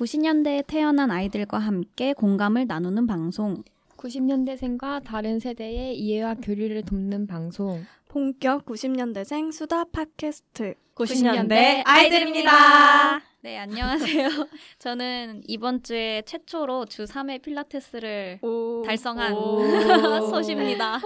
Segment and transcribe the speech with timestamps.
[0.00, 3.62] 90년대에 태어난 아이들과 함께 공감을 나누는 방송.
[3.98, 7.84] 90년대생과 다른 세대의 이해와 교류를 돕는 방송.
[8.08, 13.20] 본격 90년대생 수다 팟캐스트 90년대 아이들입니다.
[13.42, 14.28] 네, 안녕하세요.
[14.78, 18.82] 저는 이번 주에 최초로 주 3회 필라테스를 오.
[18.86, 20.30] 달성한 오.
[20.30, 20.98] 소시입니다.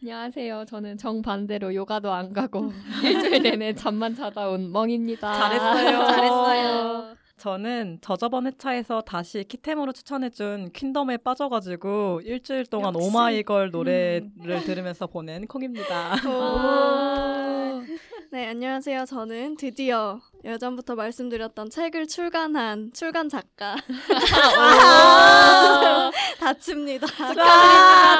[0.00, 0.64] 안녕하세요.
[0.66, 2.72] 저는 정반대로 요가도 안 가고
[3.02, 5.32] 일주일 내내 잠만 자다 온 멍입니다.
[5.32, 6.06] 잘했어요.
[6.06, 7.17] 잘했어요.
[7.38, 13.06] 저는 저저번 회차에서 다시 키템으로 추천해준 퀸덤에 빠져가지고 일주일 동안 역시.
[13.08, 16.14] 오마이걸 노래를 들으면서 보낸 콩입니다.
[16.26, 17.82] 오.
[18.32, 19.04] 네, 안녕하세요.
[19.06, 23.74] 저는 드디어 예전부터 말씀드렸던 책을 출간한 출간 작가
[26.38, 27.06] 다칩니다.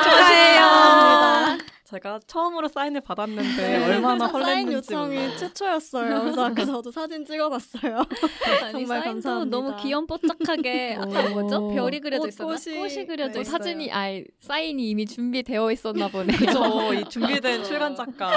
[0.02, 1.58] 축하해요.
[1.84, 5.38] 제가 처음으로 사인을 받았는데 얼마나 사인 설렜는지 요청이.
[5.38, 6.20] 최초였어요.
[6.20, 7.96] 그래서 아까 저도 사진 찍어놨어요.
[7.96, 8.04] 아니,
[8.84, 9.56] 정말 사인도 감사합니다.
[9.56, 11.68] 너무 귀염뽀짝하게 아까 뭐죠?
[11.70, 12.54] 별이 그려져 꽃, 있었나?
[12.56, 13.44] 꽃이 꽃이 그려져 네.
[13.44, 16.36] 사진이 아예 사인이 이미 준비되어 있었나 보네요.
[16.36, 16.92] 그죠.
[16.92, 18.32] 이 준비된 출간 작가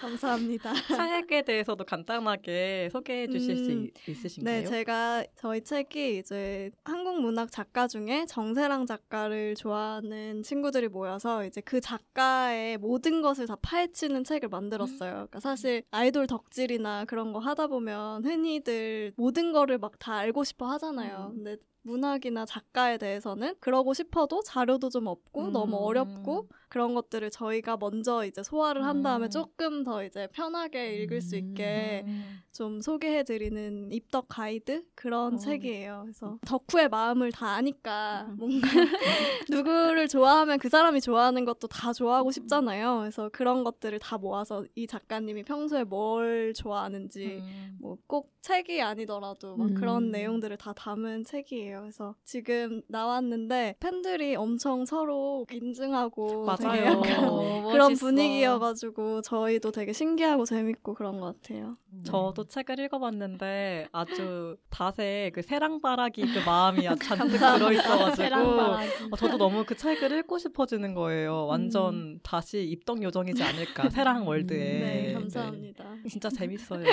[0.00, 0.72] 감사합니다.
[0.96, 3.84] 책에 대해서도 간단하게 소개해 주실 수 음.
[3.86, 4.60] 있- 있으신가요?
[4.62, 11.60] 네, 제가 저희 책이 이제 한국 문학 작가 중에 정세랑 작가를 좋아하는 친구들이 모여서 이제
[11.60, 15.10] 그 작가의 모든 것을 다 파헤치는 책을 만들었어요.
[15.12, 20.66] 그러니까 사실 아이돌 덕질이나 그런 거 하다 보면 흔히들 모든 거를 막 다 알고 싶어
[20.72, 21.32] 하잖아요.
[21.34, 25.52] 근데 문학이나 작가에 대해서는 그러고 싶어도 자료도 좀 없고 음.
[25.52, 29.30] 너무 어렵고 그런 것들을 저희가 먼저 이제 소화를 한 다음에 음.
[29.30, 32.40] 조금 더 이제 편하게 읽을 수 있게 음.
[32.52, 35.36] 좀 소개해드리는 입덕 가이드 그런 어.
[35.36, 36.00] 책이에요.
[36.02, 38.66] 그래서 덕후의 마음을 다 아니까 뭔가
[39.50, 42.98] 누구를 좋아하면 그 사람이 좋아하는 것도 다 좋아하고 싶잖아요.
[43.00, 47.76] 그래서 그런 것들을 다 모아서 이 작가님이 평소에 뭘 좋아하는지 음.
[47.80, 50.10] 뭐꼭 책이 아니더라도 막 그런 음.
[50.10, 51.80] 내용들을 다 담은 책이에요.
[51.80, 57.00] 그래서 지금 나왔는데 팬들이 엄청 서로 인증하고 되게 맞아요.
[57.00, 57.94] 어, 그런.
[57.96, 61.76] 분위기여가지고 저희도 되게 신기하고 재밌고 그런 것 같아요.
[62.04, 69.76] 저도 책을 읽어봤는데 아주 닷에 그 새랑바라기 그 마음이 잔뜩 들어있어가지고 어, 저도 너무 그
[69.76, 71.46] 책을 읽고 싶어지는 거예요.
[71.46, 74.58] 완전 다시 입덕 요정이지 않을까 새랑 월드에.
[74.58, 75.84] 네, 감사합니다.
[76.02, 76.08] 네.
[76.08, 76.84] 진짜 재밌어요.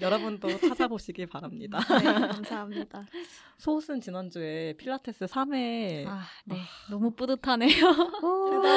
[0.00, 0.02] 여러분.
[0.22, 1.80] 여러분도 찾아보시기 바랍니다.
[1.98, 3.06] 네, 감사합니다.
[3.58, 6.56] 소은 지난주에 필라테스 3회 아, 네.
[6.90, 7.70] 너무 뿌듯하네요.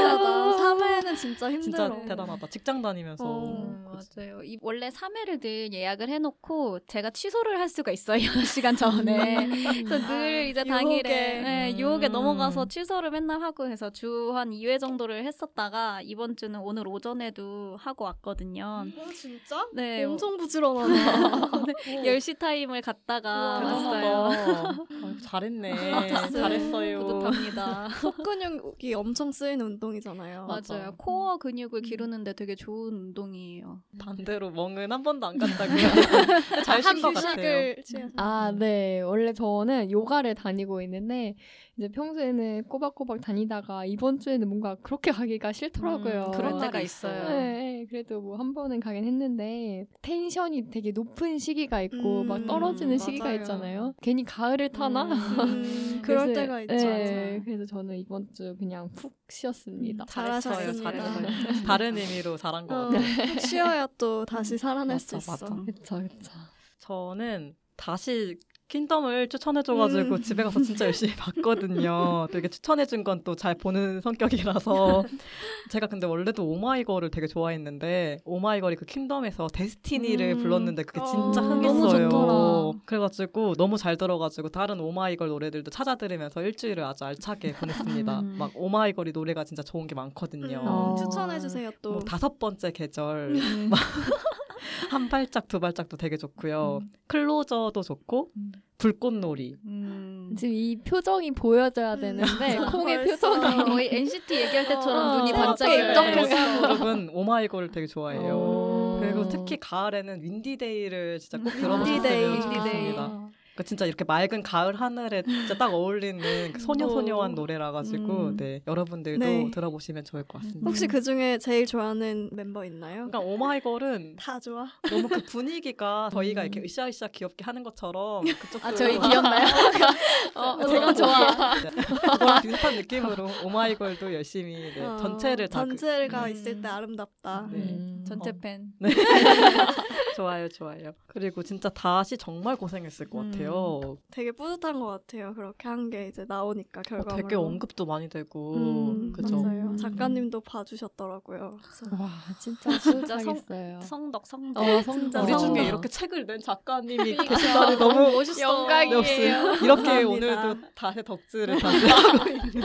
[0.10, 0.64] 대단하다.
[0.64, 1.62] 3회는 진짜 힘들어.
[1.62, 2.48] 진짜 대단하다.
[2.48, 3.44] 직장 다니면서 어.
[3.46, 4.44] 음, 맞아요.
[4.44, 8.20] 이 원래 3회를 늘 예약을 해놓고 제가 취소를 할 수가 있어요.
[8.46, 9.48] 시간 전에.
[9.84, 10.70] 그래서 늘 이제 유혹에.
[10.70, 12.12] 당일에 네, 유혹에 음.
[12.12, 18.04] 넘어가서 취소를 맨날 하고 해서 주 한 2회 정도를 했었다가 이번 주는 오늘 오전에도 하고
[18.06, 18.86] 왔거든요.
[18.98, 19.68] 어, 진짜?
[19.74, 20.94] 네, 엄청 부지런하네.
[22.04, 24.30] 10시 타임을 갔다가 왔어요.
[24.30, 24.86] 대단하다.
[25.06, 25.76] 아유, 잘했네.
[26.34, 27.00] 잘했어요.
[27.00, 27.90] 뿌듯합니다.
[28.02, 30.48] 속근육이 엄청 쓰이는 운동 이잖아요.
[30.48, 30.74] 맞아.
[30.76, 30.96] 맞아요.
[30.98, 33.82] 코어 근육을 기르는데 되게 좋은 운동이에요.
[33.98, 35.78] 반대로 멍은 한 번도 안 갔다고요.
[36.66, 37.76] 잘쉰 것 같아요.
[38.18, 39.02] 아, 네.
[39.02, 41.36] 원래 저는 요가를 다니고 있는데
[41.78, 46.28] 이제 평소에는 꼬박꼬박 다니다가 이번 주에는 뭔가 그렇게 가기가 싫더라고요.
[46.28, 47.28] 음, 그럴 그런 때가 있어요.
[47.28, 52.46] 네, 네, 그래도 뭐 한 번은 가긴 했는데 텐션이 되게 높은 시기가 있고 음, 막
[52.48, 53.40] 떨어지는 시기가 맞아요.
[53.40, 53.94] 있잖아요.
[54.02, 55.04] 괜히 가을을 타나?
[55.04, 56.74] 음, 그럴 그래서- 때가 있죠.
[56.76, 60.06] 네, 그래서 저는 이번 주 그냥 푹 쉬었습니다.
[60.06, 60.92] 음, 잘하셨습니다.
[60.92, 61.26] 잘했어요.
[61.68, 63.02] 다른 의미로 잘한 것 어, 같아요.
[63.34, 65.46] 푹 쉬어야 또 다시 살아낼 수 맞아, 있어.
[65.50, 65.64] 맞아.
[65.66, 66.32] 그쵸, 그쵸.
[66.80, 70.22] 저는 다시 퀸덤을 추천해줘가지고 음.
[70.22, 72.28] 집에 가서 진짜 열심히 봤거든요.
[72.32, 75.04] 또 이렇게 추천해준 건 또 잘 보는 성격이라서
[75.72, 80.38] 제가 근데 원래도 오마이걸을 되게 좋아했는데 오마이걸이 그 퀸덤에서 데스티니를 음.
[80.40, 82.10] 불렀는데 그게 진짜 어, 너무 흥했어요.
[82.10, 82.72] 좋더라.
[82.86, 88.20] 그래가지고 너무 잘 들어가지고 다른 오마이걸 노래들도 찾아 들으면서 일주일을 아주 알차게 보냈습니다.
[88.20, 88.36] 음.
[88.38, 90.60] 막 오마이걸이 노래가 진짜 좋은 게 많거든요.
[90.62, 90.96] 음, 어.
[90.98, 91.92] 추천해주세요 또.
[91.94, 93.70] 뭐 다섯 번째 계절 음.
[94.90, 96.80] 한 발짝 두 발짝도 되게 좋고요.
[96.82, 96.92] 음.
[97.08, 98.52] Closer도 좋고 음.
[98.78, 99.56] 불꽃놀이.
[99.66, 100.36] 음.
[100.38, 102.24] 지금 이 표정이 보여져야 되는데
[102.58, 102.66] 맞아.
[102.72, 103.06] 콩의.
[103.06, 105.30] 표정이 거의 NCT 얘기할 때처럼 어, 눈이.
[105.30, 106.64] 입덕했어.
[106.64, 108.34] 여러분 오마이걸을 되게 좋아해요.
[108.36, 108.98] 오.
[109.00, 111.62] 그리고 특히 가을에는 Windy Day를 진짜 꼭 Windy Day.
[111.62, 112.42] 들어보셨으면 Windy Day.
[112.42, 113.25] 좋겠습니다.
[113.56, 117.36] 그 진짜 이렇게 맑은 가을 하늘에 진짜 딱 어울리는 그 소녀소녀한 오.
[117.36, 118.38] 노래라 가지고 음.
[118.38, 119.50] 네 여러분들도 네.
[119.52, 120.70] 들어보시면 좋을 것 같습니다.
[120.70, 123.08] 혹시 그 중에 제일 좋아하는 멤버 있나요?
[123.10, 124.68] 그러니까 오마이걸은 다 좋아.
[124.90, 129.46] 너무 그 분위기가 저희가 이렇게 으쌰으쌰 귀엽게 하는 것처럼 그쪽도 아 저희 귀엽나요?
[130.36, 131.54] 어, 제가 좋아.
[131.56, 136.32] 그거랑 비슷한 느낌으로 오마이걸도 열심히 네, 어, 전체를 다 그- 전체가 음.
[136.32, 137.48] 있을 때 아름답다.
[137.52, 137.58] 네.
[137.60, 138.04] 음.
[138.06, 138.34] 전체 어.
[138.42, 138.66] 팬.
[138.80, 138.90] 네.
[140.16, 140.94] 좋아요, 좋아요.
[141.08, 143.32] 그리고 진짜 다시 정말 고생했을 것 음.
[143.54, 143.98] 같아요.
[144.12, 145.34] 되게 뿌듯한 것 같아요.
[145.34, 147.16] 그렇게 한 게 이제 나오니까 어, 결과물로.
[147.28, 149.42] 되게 언급도 많이 되고, 음, 그죠?
[149.42, 149.62] 맞아요.
[149.72, 149.78] 음.
[149.78, 151.58] 작가님도 봐주셨더라고요.
[151.62, 152.10] 그래서 와
[152.40, 153.42] 진짜 진짜 성-.
[153.82, 154.64] 성덕 성덕.
[154.64, 155.24] 어, 성덕.
[155.24, 155.56] 우리 성덕.
[155.56, 157.16] 중에 이렇게 책을 낸 작가님이.
[157.16, 158.42] 계시다니 너무 멋있어.
[158.42, 159.02] 영광이에요.
[159.02, 160.04] 네, 이렇게.
[160.04, 162.62] 오늘도 다시 덕질을 다시 하고 있는.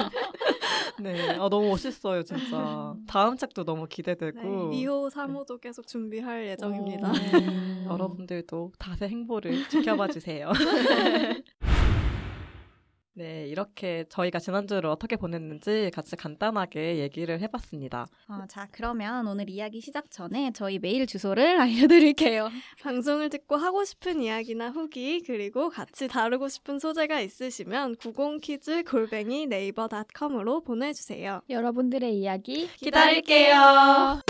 [1.01, 2.95] 네, 아, 너무 멋있어요, 진짜.
[3.07, 4.71] 다음 책도 너무 네, 기대되고.
[4.73, 7.11] 2호, 3호도 계속 준비할 예정입니다.
[7.13, 7.87] 음.
[7.91, 10.51] 여러분들도 다세 행보를 지켜봐 주세요.
[13.21, 18.07] 네, 이렇게 저희가 지난주를 어떻게 보냈는지 같이 간단하게 얘기를 해봤습니다.
[18.29, 22.49] 어, 자 그러면 오늘 이야기 시작 전에 저희 메일 주소를 알려드릴게요.
[22.83, 29.87] 방송을 듣고 하고 싶은 이야기나 후기 그리고 같이 다루고 싶은 소재가 있으시면 90키즈 골뱅이 네이버
[29.87, 31.43] 닷컴으로 보내주세요.
[31.51, 34.23] 여러분들의 이야기 기다릴게요.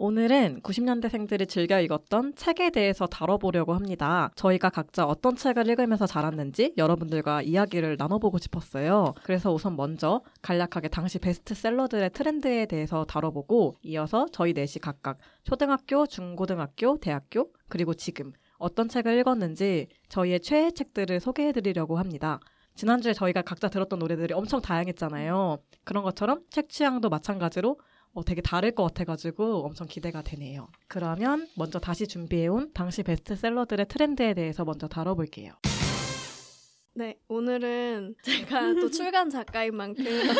[0.00, 4.30] 오늘은 90년대생들이 즐겨 읽었던 책에 대해서 다뤄보려고 합니다.
[4.36, 9.14] 저희가 각자 어떤 책을 읽으면서 자랐는지 여러분들과 이야기를 나눠보고 싶었어요.
[9.24, 16.98] 그래서 우선 먼저 간략하게 당시 베스트셀러들의 트렌드에 대해서 다뤄보고 이어서 저희 넷이 각각 초등학교, 중고등학교,
[16.98, 22.38] 대학교, 그리고 지금 어떤 책을 읽었는지 저희의 최애 책들을 소개해드리려고 합니다.
[22.76, 25.58] 지난주에 저희가 각자 들었던 노래들이 엄청 다양했잖아요.
[25.82, 27.80] 그런 것처럼 책 취향도 마찬가지로
[28.18, 30.66] 어, 되게 다를 것 같아가지고 엄청 기대가 되네요.
[30.88, 35.52] 그러면 먼저 다시 준비해온 당시 베스트셀러들의 트렌드에 대해서 먼저 다뤄볼게요.
[36.98, 40.34] 네, 오늘은 제가 또 출간 작가인 만큼 출간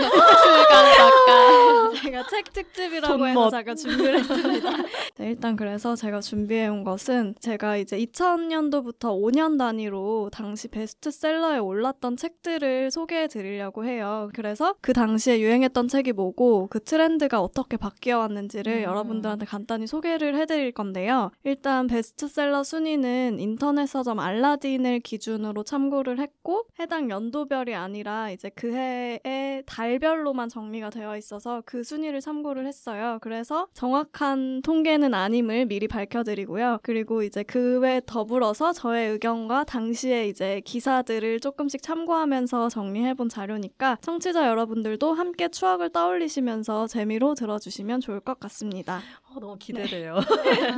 [0.97, 1.93] 작가.
[2.03, 3.29] 제가 책 특집이라고.
[3.29, 4.71] 해서 제가 준비를 했습니다.
[5.19, 12.91] 네, 일단 그래서 제가 준비해온 것은 제가 이제 2000년도부터 5년 단위로 당시 베스트셀러에 올랐던 책들을
[12.91, 14.29] 소개해 드리려고 해요.
[14.35, 18.83] 그래서 그 당시에 유행했던 책이 뭐고 그 트렌드가 어떻게 바뀌어 왔는지를 음.
[18.83, 21.31] 여러분들한테 간단히 소개를 해드릴 건데요.
[21.45, 26.48] 일단 베스트셀러 순위는 인터넷 서점 알라딘을 기준으로 참고를 했고
[26.79, 33.19] 해당 연도별이 아니라 이제 그 해의 달별로만 정리가 되어 있어서 그 순위를 참고를 했어요.
[33.23, 36.81] 그래서 정확한 통계는 아님을 미리 밝혀드리고요.
[36.83, 44.49] 그리고 이제 그 외 더불어서 저의 의견과 당시에 이제 기사들을 조금씩 참고하면서 정리해본 자료니까 청취자
[44.49, 49.01] 여러분들도 함께 추억을 떠올리시면서 재미로 들어주시면 좋을 것 같습니다.
[49.31, 50.19] 어, 너무 기대돼요.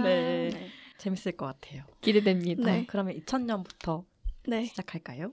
[0.03, 0.51] 네.
[0.99, 1.85] 재밌을 것 같아요.
[2.03, 2.65] 기대됩니다.
[2.65, 2.85] 네.
[2.87, 4.05] 그러면 2000년부터
[4.47, 4.65] 네.
[4.65, 5.33] 시작할까요?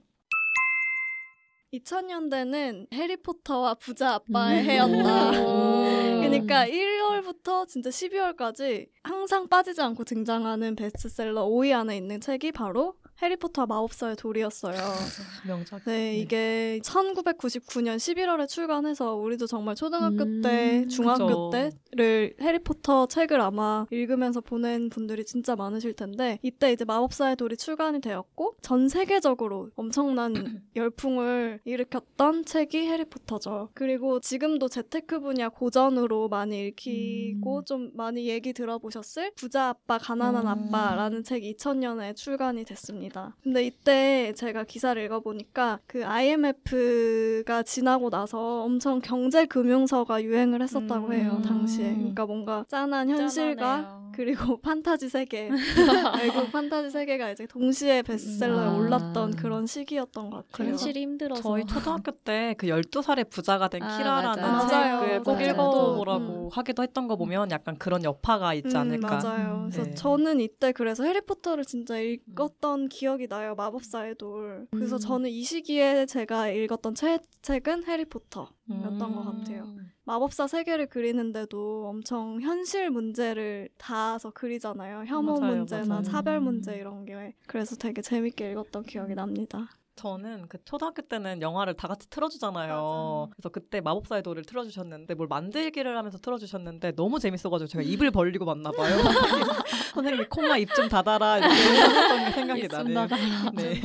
[1.72, 5.42] 2000년대는 해리포터와 부자 아빠의 해였다.
[5.42, 5.84] 오.
[6.20, 13.66] 그러니까 1월부터 진짜 12월까지 항상 빠지지 않고 등장하는 베스트셀러 5위 안에 있는 책이 바로 해리포터와
[13.66, 14.74] 마법사의 돌이었어요.
[15.46, 15.84] 명작.
[15.84, 21.70] 네, 이게 1999년 11월에 출간해서 우리도 정말 초등학교 음, 때, 중학교 그죠.
[21.92, 28.00] 때를 해리포터 책을 아마 읽으면서 보낸 분들이 진짜 많으실 텐데 이때 이제 마법사의 돌이 출간이
[28.00, 30.32] 되었고 전 세계적으로 엄청난
[30.76, 33.70] 열풍을 일으켰던 책이 해리포터죠.
[33.74, 37.64] 그리고 지금도 재테크 분야 고전으로 많이 읽히고 음.
[37.64, 40.48] 좀 많이 얘기 들어보셨을 부자 아빠 가난한 음.
[40.48, 42.78] 아빠라는 책이 2000년에 출간이 됐
[43.08, 43.34] 습니다.
[43.42, 51.12] 근데 이때 제가 기사를 읽어보니까 그 IMF가 지나고 나서 엄청 경제 금융서가 유행을 했었다고 음.
[51.12, 51.94] 해요 당시에.
[51.94, 54.07] 그러니까 뭔가 짠한 현실과 짠하네요.
[54.18, 55.48] 그리고 판타지 세계
[56.18, 58.76] 그리고 판타지 세계가 이제 동시에 베스트셀러에 음.
[58.76, 59.36] 올랐던 아.
[59.40, 60.70] 그런 시기였던 것 같아요.
[60.70, 61.40] 현실이 힘들어서.
[61.40, 65.00] 저희 초등학교 때 그 12살의 부자가 된 아, 키라라는 맞아요.
[65.00, 65.50] 책을 꼭 맞아요.
[65.50, 66.48] 읽어보라고 음.
[66.52, 69.16] 하기도 했던 거 보면 약간 그런 여파가 있지 음, 않을까.
[69.22, 69.54] 맞아요.
[69.64, 69.94] 음, 그래서 네.
[69.94, 73.54] 저는 이때 그래서 해리포터를 진짜 읽었던 기억이 나요.
[73.54, 74.66] 마법사의 돌.
[74.72, 75.00] 그래서 음.
[75.00, 78.48] 저는 이 시기에 제가 읽었던 최애 책은 해리포터.
[78.70, 78.82] 음.
[78.84, 79.66] 였던 것 같아요.
[80.04, 85.04] 마법사 세계를 그리는데도 엄청 현실 문제를 닿아서 그리잖아요.
[85.06, 86.02] 혐오 맞아요, 문제나 맞아요.
[86.02, 87.34] 차별 문제 이런 게.
[87.46, 89.68] 그래서 되게 재밌게 읽었던 기억이 납니다.
[89.98, 93.26] 저는 그 초등학교 때는 영화를 다 같이 틀어주잖아요.
[93.26, 93.34] 맞아.
[93.34, 98.70] 그래서 그때 마법사의 돌을 틀어주셨는데 뭘 만들기를 하면서 틀어주셨는데 너무 재밌어가지고 제가 입을 벌리고 맞나
[98.70, 98.96] 봐요.
[99.94, 103.08] 선생님이 콩아 입좀 닫아라 이렇게 게 생각이 나네요.
[103.54, 103.80] 네.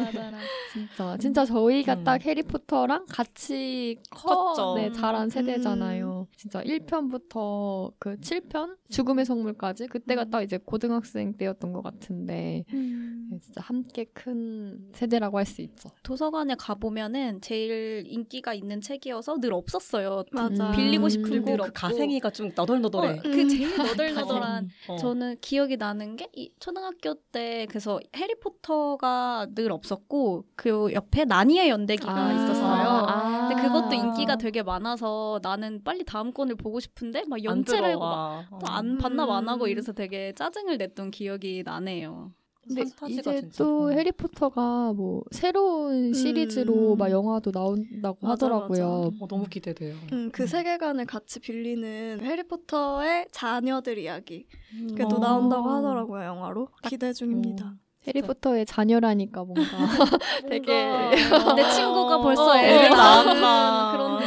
[0.72, 2.04] 진짜 진짜 저희가 음.
[2.04, 4.76] 딱 해리포터랑 같이 커 컸죠.
[4.76, 5.30] 네, 자란 음.
[5.30, 6.28] 세대잖아요.
[6.36, 13.62] 진짜 1편부터 그 7편 죽음의 성물까지 그때가 딱 이제 고등학생 때였던 것 같은데 네, 진짜
[13.62, 15.90] 함께 큰 세대라고 할 수 있죠.
[16.04, 20.24] 도서관에 가보면은 제일 인기가 있는 책이어서 늘 없었어요.
[20.32, 20.72] 맞아.
[20.72, 21.74] 빌리고 싶은 늘그 없고.
[21.74, 23.20] 가생이가 좀 너덜너덜해.
[23.20, 24.96] 어, 그 제일 너덜너덜한 어.
[24.98, 32.12] 저는 기억이 나는 게 이 초등학교 때 그래서 해리포터가 늘 없었고 그 옆에 나니의 연대기가
[32.14, 32.88] 아, 있었어요.
[33.08, 33.48] 아.
[33.48, 33.94] 근데 그것도 아.
[33.94, 38.48] 인기가 되게 많아서 나는 빨리 다음 건을 보고 싶은데 막 연체를 안또 들어와.
[38.68, 39.70] 안 반납 안 하고 음.
[39.70, 42.32] 이래서 되게 짜증을 냈던 기억이 나네요.
[42.66, 43.94] 근데 판타지가 이제 진짜- 또 음.
[43.98, 46.98] 해리포터가 뭐 새로운 시리즈로 음.
[46.98, 49.12] 막 영화도 나온다고 맞아, 하더라고요.
[49.20, 49.96] 어, 너무 기대돼요.
[50.14, 54.46] 음, 그 세계관을 같이 빌리는 해리포터의 자녀들 이야기.
[54.88, 55.08] 그게 어.
[55.08, 56.70] 또 나온다고 하더라고요, 영화로.
[56.88, 57.66] 기대 중입니다.
[57.66, 57.74] 어.
[58.08, 59.62] 해리포터의 자녀라니까 뭔가
[60.50, 60.90] 되게
[61.56, 63.92] 내 친구가 벌써 어, 애를 애를 낳았나.
[63.94, 64.23] 그런.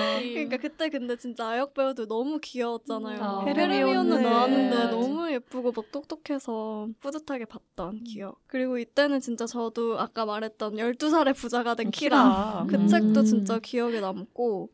[0.48, 3.22] 그러니까 그때 근데 진짜 아역 배우들 너무 귀여웠잖아요.
[3.22, 4.14] 아, 헤르미온느.
[4.14, 4.90] 나왔는데 네.
[4.90, 8.38] 너무 예쁘고 막 똑똑해서 뿌듯하게 봤던 기억.
[8.46, 12.66] 그리고 이때는 진짜 저도 아까 말했던 12살의 부자가 된 키라.
[12.68, 12.86] 그 음.
[12.86, 14.70] 책도 진짜 기억에 남고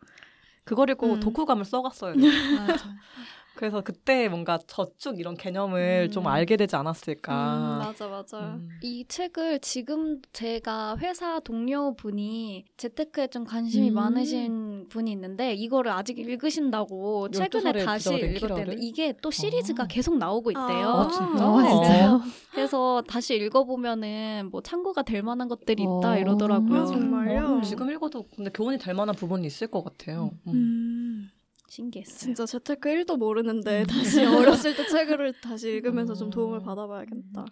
[0.65, 1.21] 그걸 읽고 음.
[1.21, 2.15] 독후감을 써갔어요.
[3.55, 6.11] 그래서 그때 뭔가 저축 이런 개념을 음.
[6.11, 7.79] 좀 알게 되지 음, 않았을까.
[7.85, 8.39] 맞아 맞아.
[8.39, 8.69] 음.
[8.83, 13.95] 이 책을 지금 제가 회사 동료분이 재테크에 좀 관심이 음.
[13.95, 18.77] 많으신 분이 있는데 이거를 아직 읽으신다고 최근에 12살의 다시 키라를?
[18.81, 19.87] 이게 또 시리즈가 아.
[19.87, 20.89] 계속 나오고 있대요.
[20.89, 21.45] 아, 진짜?
[21.45, 22.21] 아, 진짜요?
[22.53, 26.17] 그래서 다시 읽어보면은 뭐 참고가 될 만한 것들이 있다 어.
[26.17, 26.83] 이러더라고요.
[26.83, 27.59] 아, 정말요?
[27.59, 30.31] 어, 지금 읽어도 근데 교훈이 될 만한 부분이 있을 것 같아요.
[30.49, 31.29] 음.
[31.73, 32.19] 음, 신기했어요.
[32.19, 33.87] 진짜 재테크 1도 모르는데 음.
[33.87, 36.65] 다시 어렸을 때 책을 다시 읽으면서 좀 도움을 음.
[36.65, 37.47] 받아봐야겠다.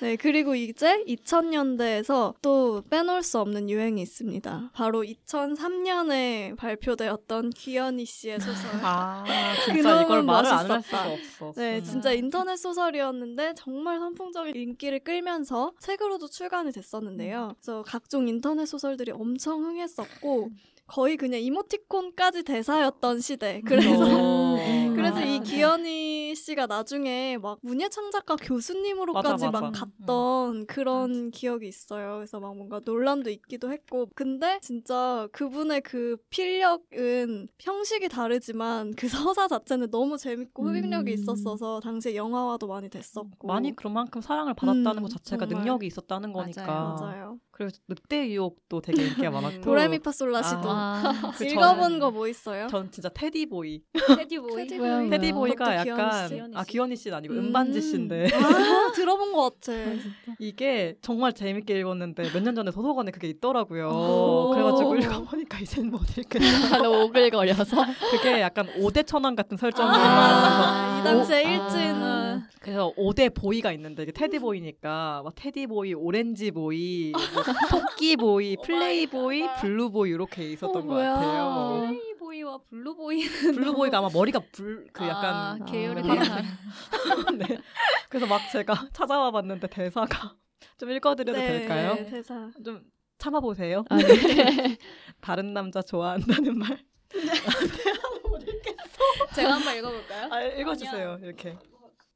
[0.00, 4.70] 네, 그리고 이제 2000년대에서 또 빼놓을 수 없는 유행이 있습니다.
[4.72, 8.70] 바로 2003년에 발표되었던 귀현이 씨의 소설.
[8.82, 9.24] 아,
[9.66, 10.82] 진짜 이걸 말을 안 할.
[10.82, 11.52] 수가 없어.
[11.60, 11.84] 네, 음.
[11.84, 17.54] 진짜 인터넷 소설이었는데 정말 선풍적인 인기를 끌면서 책으로도 출간이 됐었는데요.
[17.60, 20.50] 그래서 각종 인터넷 소설들이 엄청 흥했었고
[20.88, 23.60] 거의 그냥 이모티콘까지 대사였던 시대.
[23.64, 24.56] 그래서 어.
[24.94, 25.40] 그래서 이 아, 네.
[25.40, 29.60] 기현이 씨가 나중에 막 문예창 작가 교수님으로까지 맞아, 맞아.
[29.60, 32.16] 막 갔던 그런 기억이 있어요.
[32.16, 34.08] 그래서 막 뭔가 논란도 있기도 했고.
[34.14, 41.14] 근데 진짜 그분의 그 필력은 형식이 다르지만 그 서사 자체는 너무 재밌고 흡입력이 음.
[41.14, 43.46] 있었어서 당시에 영화화도 많이 됐었고.
[43.46, 45.64] 많이 그만큼 사랑을 받았다는 음, 것 자체가 정말.
[45.64, 46.66] 능력이 있었다는 거니까.
[46.66, 46.96] 맞아요.
[47.00, 47.38] 맞아요.
[47.58, 49.62] 그리고 늑대 유혹도 되게 인기가 많았고.
[49.62, 52.68] 도레미파솔라시도 아, 그 읽어본 거 뭐 있어요?
[52.68, 53.82] 전 진짜 테디보이.
[54.16, 54.56] 테디보이.
[54.56, 54.88] 테디보이.
[54.88, 55.10] 뭐야.
[55.10, 56.70] 테디보이가 약간 귀현이 아 씨.
[56.70, 57.38] 귀여니 씨는 아니고 음.
[57.40, 59.72] 은반지 씨인데 아 들어본 것 같아.
[60.38, 63.88] 이게 정말 재밌게 읽었는데 몇 년 전에 도서관에 그게 있더라고요.
[63.88, 64.50] 오.
[64.54, 66.78] 그래가지고 읽어보니까 이제는 못 읽겠어.
[66.82, 67.76] 너무 오글거려서.
[68.12, 71.40] 그게 약간 5대 천왕 같은 설정이 아, 아, 이 당시에 아.
[71.40, 78.16] 일진 그래서 5대 boy가 있는데 이게 Teddy Boy니까 막 Teddy Boy, Orange Boy, 뭐 토끼
[78.16, 81.14] Boy, Play Boy, Blue Boy 이렇게 있었던 어, 것 뭐야.
[81.14, 81.86] 같아요.
[81.88, 85.58] Play Boy와 Blue Boy Blue Boy가 아마 머리가 불그 아, 약간 아.
[85.64, 86.04] 다른
[87.38, 87.58] 네.
[88.08, 90.36] 그래서 막 제가 찾아와 봤는데 대사가
[90.76, 91.94] 좀 읽어드려도 될까요?
[91.94, 92.50] 네, 대사.
[92.64, 92.84] 좀
[93.18, 93.84] 참아보세요.
[93.88, 94.76] 아, 네.
[95.20, 96.78] 다른 남자 좋아한다는 말.
[99.34, 100.28] 제가 한번 읽어볼까요?
[100.32, 101.18] 아, 읽어주세요.
[101.22, 101.58] 이렇게.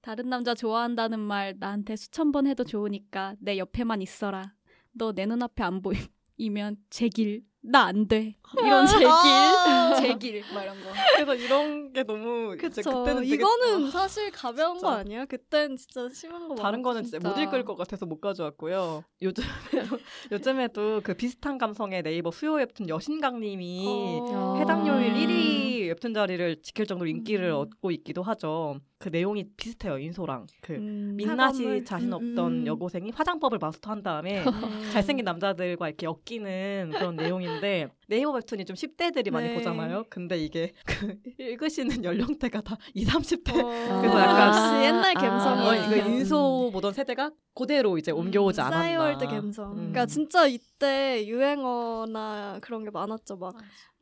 [0.00, 4.52] 다른 남자 좋아한다는 말 나한테 수천 번 해도 좋으니까 내 옆에만 있어라.
[4.92, 8.34] 너 내 눈앞에 안 보이면 제길 나 안 돼.
[8.58, 9.94] 이런 제길 아.
[10.00, 10.90] 제길 막 이런 거.
[11.14, 12.82] 그래서 이런 게 너무 그쵸.
[12.82, 14.90] 그때는 되게 이거는 아, 사실 가벼운 거 진짜.
[14.98, 15.24] 아니야?
[15.26, 16.82] 그땐 진짜 심한 거 다른.
[16.82, 17.42] 거는 진짜 못 진짜.
[17.44, 19.04] 읽을 것 같아서 못 가져왔고요.
[19.22, 19.48] 요즘에도
[20.32, 24.56] 요즘에도 그 비슷한 감성의 네이버 수요 웹툰 여신강님이 어.
[24.58, 25.16] 해당료일 음.
[25.16, 27.56] 1위 웹툰 자리를 지킬 정도로 인기를 음.
[27.56, 28.76] 얻고 있기도 하죠.
[28.98, 31.84] 그 내용이 비슷해요 인소랑 그 음, 민낯이 학원물.
[31.84, 32.66] 자신 음, 없던 음.
[32.66, 34.90] 여고생이 화장법을 마스터한 다음에 음.
[34.92, 39.54] 잘생긴 남자들과 이렇게 엮이는 그런 내용인데 네이버 웹툰이 좀 10대들이 많이 네.
[39.54, 40.04] 보잖아요.
[40.08, 44.00] 근데 이게 그 읽으시는 연령대가 다 20, 30대 어.
[44.00, 45.20] 그래서 약간- 역시 옛날 아.
[45.20, 45.92] 감성이 어, 음.
[45.98, 48.78] 이거 인소 보던 세대가 그대로 이제 옮겨오지 않았나.
[48.84, 49.72] 싸이월드 감성.
[49.72, 49.76] 음.
[49.76, 53.36] 그러니까 진짜 이때 유행어나 그런 게 많았죠.
[53.36, 53.54] 막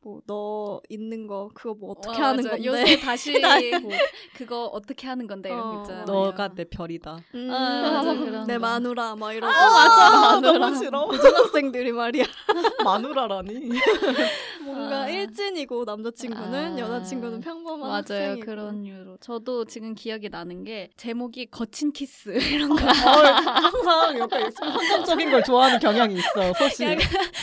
[0.02, 2.50] 뭐 너 있는 거 그거 뭐 어떻게 와, 하는 맞아.
[2.57, 2.64] 건데?
[2.66, 3.33] 요새 다시.
[3.83, 3.90] 뭐
[4.35, 5.83] 그거 어떻게 하는 건데 이런 거 어.
[5.83, 6.04] 있잖아요.
[6.07, 7.19] 너가 내 별이다.
[7.35, 8.61] 음, 아, 맞아, 그런 내 거.
[8.61, 9.52] 마누라 막 이러고.
[9.52, 10.11] 맞아.
[10.40, 10.59] 마누라.
[10.59, 11.07] 너무 싫어.
[11.07, 12.25] 고등학생들이 말이야.
[12.85, 13.69] 마누라라니.
[14.64, 15.09] 뭔가 아.
[15.09, 16.78] 일진이고 남자친구는 아.
[16.78, 18.47] 여자친구는 평범한 맞아요 학생이고.
[18.47, 25.30] 그런 이유로 저도 지금 기억이 나는 게 제목이 거친 키스 이런 거 항상 약간 선정적인
[25.30, 26.52] 걸 좋아하는 경향이 있어.
[26.54, 26.85] 소시.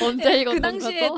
[0.03, 1.15] 언제 읽었던 그 당시에도?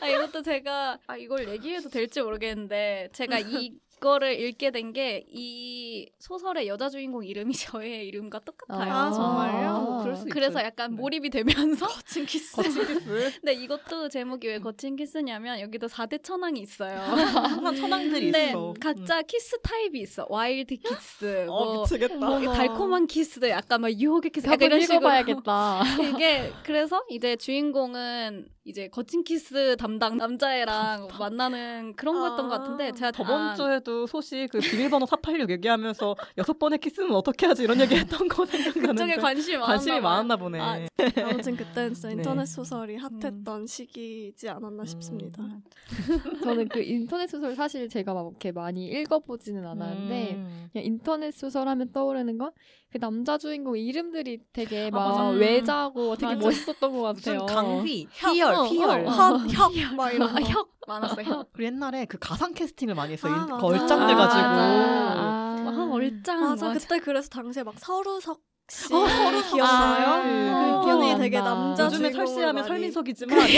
[0.00, 6.10] 아 이것도 제가 아 이걸 얘기해도 될지 모르겠는데 제가 이 이거를 읽게 된 게 이
[6.18, 8.92] 소설의 여자 주인공 이름이 저의 이름과 똑같아요.
[8.92, 9.68] 아, 정말요?
[9.68, 10.66] 아, 그럴 수 그래서 있죠.
[10.66, 10.96] 약간 네.
[10.96, 12.56] 몰입이 되면서 거친 키스.
[12.56, 13.32] 거친 키스.
[13.40, 16.98] 근데 이것도 제목이 왜 거친 키스냐면 여기도 4대 천왕이 있어요.
[16.98, 18.74] 항상 천왕들이 있어.
[18.80, 20.26] 각자 키스 타입이 있어.
[20.28, 21.48] wild 키스, 음.
[21.48, 22.28] 어머 미치겠다.
[22.28, 22.52] 어머.
[22.52, 24.98] 달콤한 키스, 약간 막 유혹의 키스, 약간 이런 식으로.
[24.98, 25.82] 읽어봐야겠다.
[26.14, 33.10] 이게 그래서 이제 주인공은 이제 거친 키스 담당 남자애랑 만나는 그런 거였던 것 같은데 제가
[33.10, 37.94] 저번 아, 주에도 소시 그 비밀번호 486 얘기하면서 여섯 번의 키스는 어떻게 하지 이런 얘기
[37.94, 40.00] 했던 거 그쪽에 생각나는데 관심이 많았나 관심이.
[40.00, 40.60] 많았나 보네.
[40.60, 40.86] 아,
[41.30, 42.14] 아무튼 그때는 진짜 네.
[42.14, 45.42] 인터넷 소설이 핫했던 시기이지 않았나 싶습니다.
[45.42, 45.62] 음.
[46.42, 50.68] 저는 그 인터넷 소설 사실 제가 막 이렇게 많이 읽어보지는 않았는데 음.
[50.72, 52.52] 그냥 인터넷 소설 하면 떠오르는 건
[52.92, 55.28] 그 남자 주인공 이름들이 되게 아, 막 맞아.
[55.30, 56.46] 외자고 되게 맞아.
[56.46, 57.46] 멋있었던 것 같아요.
[57.46, 59.06] 강휘, 혁, 희열, 어, 희열.
[59.06, 59.10] 어.
[59.10, 60.40] 헛, 혁, 막 이런 아, 거.
[60.42, 61.48] 혁 많았어 혁.
[61.54, 63.32] 우리 옛날에 그 가상 캐스팅을 많이 했어요.
[63.32, 63.54] 아, 인- 그.
[63.66, 64.42] 얼짱들 아, 가지고.
[64.42, 66.78] 아, 아, 얼짱 맞아, 맞아.
[66.78, 69.52] 그때 그래서 당시에 막 서루석 씨 어, 서루석 씨.
[69.54, 70.06] 기억나요?
[70.08, 71.18] 아, 그분이 기억난다.
[71.18, 73.38] 되게 남자 요즘에 설씨하면 설민석이지만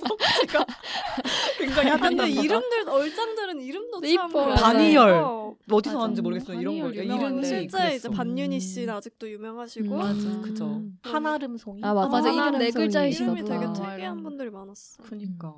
[0.00, 0.66] 성씨가
[1.66, 2.30] 굉장히 핫한 근데.
[2.30, 4.54] 이름들 얼짱들은 이름도 네, 참 이뻐.
[4.54, 5.10] 반이열.
[5.14, 5.54] 어.
[5.70, 5.98] 어디서 맞아.
[6.00, 6.60] 왔는지 모르겠어요.
[6.60, 7.46] 이런 거 반이열 이름이 유명한데.
[7.46, 7.94] 실제 그랬어.
[7.96, 8.60] 이제 반윤희 음.
[8.60, 10.40] 씨는 아직도 유명하시고 음, 맞아.
[10.40, 10.82] 그죠.
[11.02, 11.80] 한아름송이.
[11.84, 12.30] 아 맞아, 맞아.
[12.32, 13.44] 이름 네 글자에 이름이.
[13.44, 13.90] 되게 맞아.
[13.92, 15.02] 특이한 분들이 많았어.
[15.02, 15.54] 그니까.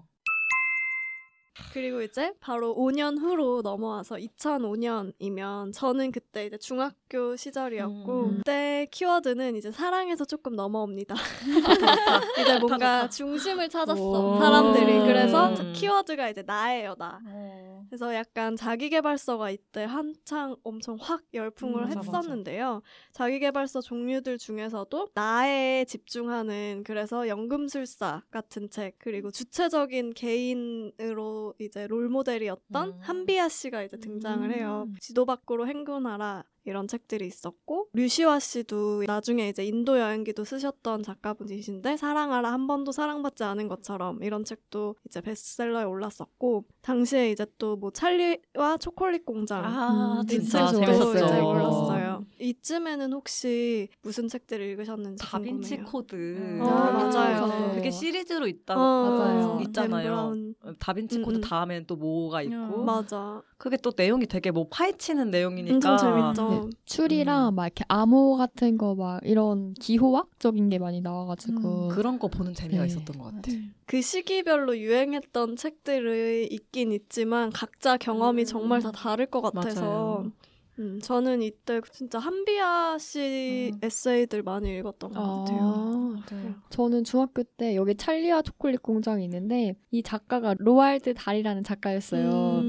[1.73, 8.37] 그리고 이제 바로 5년 후로 넘어와서 2005년이면 저는 그때 이제 중학교 시절이었고 음.
[8.39, 11.15] 그때 키워드는 이제 사랑에서 조금 넘어옵니다.
[12.41, 14.39] 이제 뭔가 중심을 찾았어 오.
[14.39, 15.73] 사람들이 그래서 음.
[15.75, 17.21] 키워드가 이제 나예요 나.
[17.27, 17.85] 어.
[17.89, 22.83] 그래서 약간 자기개발서가 이때 한창 엄청 확 열풍을 음, 했었는데요.
[23.13, 32.89] 자기개발서 종류들 중에서도 나에 집중하는 그래서 연금술사 같은 책 그리고 주체적인 개인으로 이제 롤 모델이었던
[32.89, 32.99] 음.
[33.01, 34.85] 한비아 씨가 이제 등장을 해요.
[34.89, 34.95] 음.
[35.01, 42.53] 지도 밖으로 행군하라 이런 책들이 있었고 류시화 씨도 나중에 이제 인도 여행기도 쓰셨던 작가분이신데 사랑하라
[42.53, 48.79] 한 번도 사랑받지 않은 것처럼 이런 책도 이제 베스트셀러에 올랐었고 당시에 이제 또 뭐 찰리와
[48.81, 51.15] 초콜릿 공장 아, 음, 이 진짜 좋아했어요.
[51.15, 51.47] 이제 어.
[51.49, 52.25] 올랐어요.
[52.41, 55.93] 이쯤에는 혹시 무슨 책들을 읽으셨는지 다빈치 궁금해요.
[55.93, 56.59] 코드.
[56.63, 57.47] 어, 맞아요.
[57.47, 57.75] 네.
[57.77, 58.75] 그게 시리즈로 있다.
[58.77, 59.61] 어, 맞아요.
[59.67, 60.35] 있잖아요.
[60.79, 61.41] 다빈치 음, 코드 음.
[61.41, 62.55] 다음엔 또 뭐가 있고.
[62.55, 62.85] 음.
[62.85, 63.43] 맞아.
[63.59, 65.75] 그게 또 내용이 되게 뭐 파헤치는 내용이니까.
[65.75, 66.49] 엄청 재밌죠.
[66.51, 72.29] 네, 추리랑 막 이렇게 암호 같은 거 막 이런 기호학적인 게 많이 나와가지고 그런 거
[72.29, 72.87] 보는 재미가 네.
[72.89, 73.51] 있었던 것 같아.
[73.87, 78.45] 그 시기별로 유행했던 책들이 있긴 있지만 각자 경험이 음.
[78.45, 80.33] 정말 다 다를 것 같아서 맞아요.
[80.79, 83.79] 음, 저는 이때 진짜 한비아 씨 음.
[83.83, 85.59] 에세이들 많이 읽었던 것 같아요.
[85.63, 86.55] 아, 맞아요.
[86.69, 92.61] 저는 중학교 때 여기 찰리와 초콜릿 공장이 있는데 이 작가가 로알드 달이라는 작가였어요.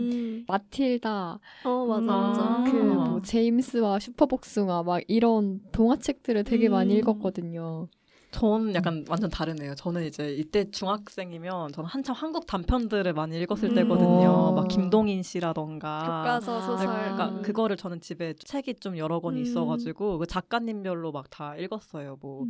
[0.47, 0.51] 음.
[0.51, 2.71] 마틸다, 어 맞아 음, 맞아.
[2.71, 6.99] 그 뭐 제임스와 슈퍼복숭아 막 이런 동화책들을 되게 많이 음.
[6.99, 7.87] 읽었거든요.
[8.31, 9.73] 저는 약간 완전 다르네요.
[9.75, 13.75] 저는 이제 이때 중학생이면 저는 한참 한국 단편들을 많이 읽었을 음.
[13.75, 14.49] 때거든요.
[14.51, 14.53] 오.
[14.53, 15.99] 막 김동인 씨라던가.
[16.23, 16.87] 교과서 아, 소설.
[16.87, 17.41] 그러니까 음.
[17.41, 19.39] 그거를 저는 집에 책이 좀 여러 권 음.
[19.41, 22.17] 있어가지고 그 작가님별로 막 다 읽었어요.
[22.21, 22.45] 뭐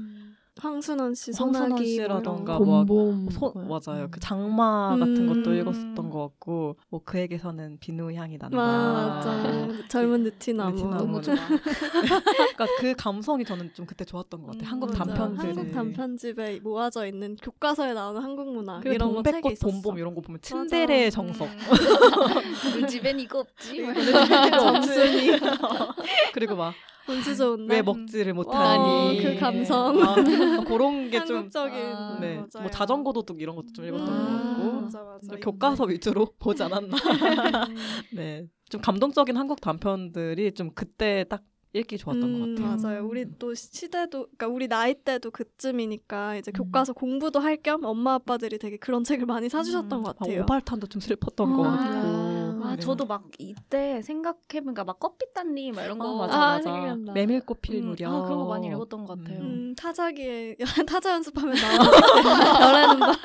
[0.60, 3.54] 황순원 씨, 황순원 소나기 씨라던가 뭐뭐 봄봄 소.
[3.56, 4.06] 맞아요.
[4.06, 4.12] 음.
[4.12, 5.60] 그 장마 같은 것도 음.
[5.60, 8.58] 읽었었던 것 같고 뭐 그에게서는 비누 향이 난다.
[8.60, 9.88] 아, 맞아.
[9.88, 10.72] 젊은 느티나무.
[10.76, 10.98] 느티나무.
[10.98, 11.36] 너무 좋아.
[12.56, 14.64] 그러니까 그 감성이 저는 좀 그때 좋았던 것 같아요.
[14.68, 15.04] 음, 한국 맞아.
[15.06, 15.48] 단편들이.
[15.56, 19.68] 한국 단편집에 모아져 있는 교과서에 나오는 한국 문화 그리고 이런 거 동백꽃 있었어.
[19.72, 21.16] 봄봄 이런 거 보면 츤데레의 맞아.
[21.16, 21.50] 정석.
[22.76, 23.86] 우리 집엔 이거 없지.
[24.52, 25.40] 점순이
[26.34, 26.74] 그리고 막왜
[27.08, 27.84] 운수 좋은 날.
[27.84, 30.02] 먹지를 와, 못하니 그 감성.
[30.04, 30.16] 아,
[30.66, 32.48] 그런 게 좀 한국적인 아, 네, 맞아요.
[32.62, 35.20] 뭐 자전거 도둑 이런 것도 좀 읽었던 음, 것 같고 맞아, 맞아.
[35.22, 36.96] 근데 교과서 위주로 보지 않았나.
[38.14, 41.44] 네, 좀 감동적인 한국 단편들이 좀 그때 딱
[41.74, 42.78] 읽기 좋았던 음, 것 같아요.
[42.90, 43.08] 맞아요.
[43.08, 46.64] 우리 또 시대도, 그러니까 우리 나이 때도 그쯤이니까 이제 음.
[46.64, 50.44] 교과서 공부도 할 겸 엄마 아빠들이 되게 그런 책을 많이 사주셨던 것 아, 같아요.
[50.44, 51.72] 오발탄도 좀 슬펐던 것 아.
[51.78, 52.27] 같고.
[52.68, 52.82] 아, 네.
[52.82, 56.64] 저도 막 이때 생각해보니까 막 껍빛단님 막 이런 거 아, 맞아, 아, 맞아.
[56.64, 57.14] 생각난다.
[57.14, 58.14] 메밀꽃 필 음, 무렵.
[58.14, 59.40] 아, 그런 거 많이 읽었던 것 같아요.
[59.40, 61.78] 음, 타자기에 타자 연습하면 나와.
[62.98, 63.20] 막.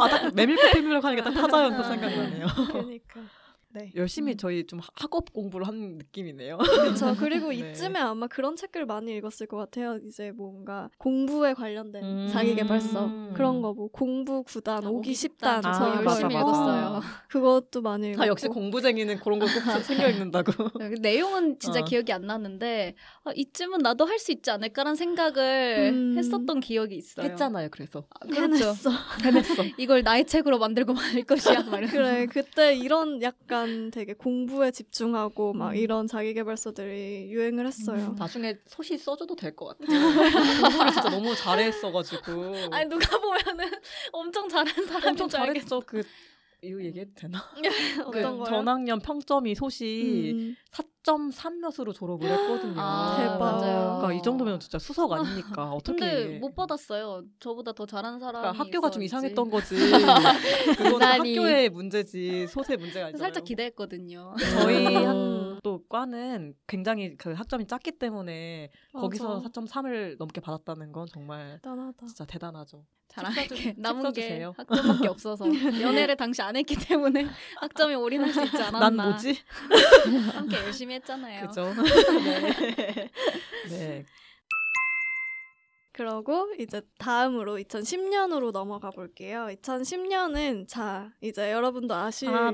[0.00, 2.46] 아, 딱 메밀꽃 필 무렵 하니까 딱 타자 연습 생각나네요.
[2.68, 3.20] 그러니까.
[3.70, 3.92] 네.
[3.96, 6.58] 열심히 저희 좀 학업 공부를 하는 느낌이네요.
[6.58, 7.14] 그렇죠.
[7.18, 7.70] 그리고 네.
[7.70, 9.98] 이쯤에 아마 그런 책을 많이 읽었을 것 같아요.
[10.06, 12.28] 이제 뭔가 공부에 관련된 음.
[12.32, 15.62] 자기개발서 그런 거 뭐 공부 구단 아, 오기 오기 십단 십단.
[15.62, 16.40] 저 아, 열심히 맞아, 맞아.
[16.40, 17.00] 읽었어요.
[17.28, 18.22] 그것도 많이 읽었고.
[18.22, 19.52] 아, 역시 공부쟁이는 그런 거꼭
[19.86, 20.52] 챙겨 읽는다고.
[20.70, 21.84] 그 내용은 진짜 어.
[21.84, 26.18] 기억이 안 나는데 아, 이쯤은 나도 할 수 있지 않을까라는 생각을 음.
[26.18, 27.24] 했었던 기억이 있어요.
[27.30, 28.04] 했잖아요, 그래서.
[28.18, 28.64] 아, 그렇죠.
[28.64, 28.90] 해냈어.
[29.22, 29.62] 해냈어.
[29.78, 31.62] 이걸 나의 책으로 만들고 말 것이야.
[31.88, 35.76] 그래 그때 이런 약간 약간 되게 공부에 집중하고 막 음.
[35.76, 38.08] 이런 자기계발서들이 유행을 했어요.
[38.12, 38.16] 음.
[38.16, 39.88] 나중에 소시 써줘도 될 것 같아요.
[40.62, 42.32] 공부를 진짜 너무 잘했어가지고.
[42.70, 43.70] 아니 누가 보면은
[44.12, 45.28] 엄청 잘하는 사람인 엄청.
[45.28, 45.80] 잘했어.
[45.80, 46.02] 그
[46.62, 47.42] 이거 얘기해도 되나?
[48.02, 48.44] 그 어떤 거요?
[48.44, 50.56] 전학년 평점이 소시 음.
[51.08, 52.74] 4.3 몇으로 졸업을 했거든요.
[52.76, 53.38] 아, 대박.
[53.38, 53.96] 맞아요.
[53.98, 55.70] 그러니까 이 정도면 진짜 수석 아닙니까?
[55.72, 55.98] 어떻게?
[55.98, 57.22] 근데 못 받았어요.
[57.40, 59.28] 저보다 더 잘하는 사람이 그러니까 학교가 좀 있어야지.
[59.28, 59.74] 이상했던 거지.
[60.76, 61.06] 그거는.
[61.06, 63.18] 학교의 문제지 소세 문제가 아니잖아요.
[63.18, 64.34] 살짝 기대했거든요.
[64.60, 65.56] 저희 음.
[65.58, 69.48] 한또 과는 굉장히 그 학점이 작기 때문에 거기서 맞아.
[69.48, 72.06] 4.3을 넘게 받았다는 건 정말 대단하다.
[72.06, 72.84] 진짜 대단하죠.
[73.08, 73.46] 잘할게.
[73.54, 74.54] 책 남은 게 써주세요.
[74.56, 75.46] 학점밖에 없어서
[75.80, 77.26] 연애를 당시 안 했기 때문에
[77.60, 78.90] 학점에 올인할 수 있지 않았나.
[78.90, 79.38] 난 뭐지?
[80.34, 81.46] 함께 열심히 했잖아요.
[81.48, 81.72] 그죠?
[81.74, 83.10] 네.
[83.70, 84.04] 네.
[85.92, 89.48] 그러고 이제 다음으로 2010년으로 넘어가 볼게요.
[89.50, 92.52] 2010년은 자 이제 여러분도 아실 아.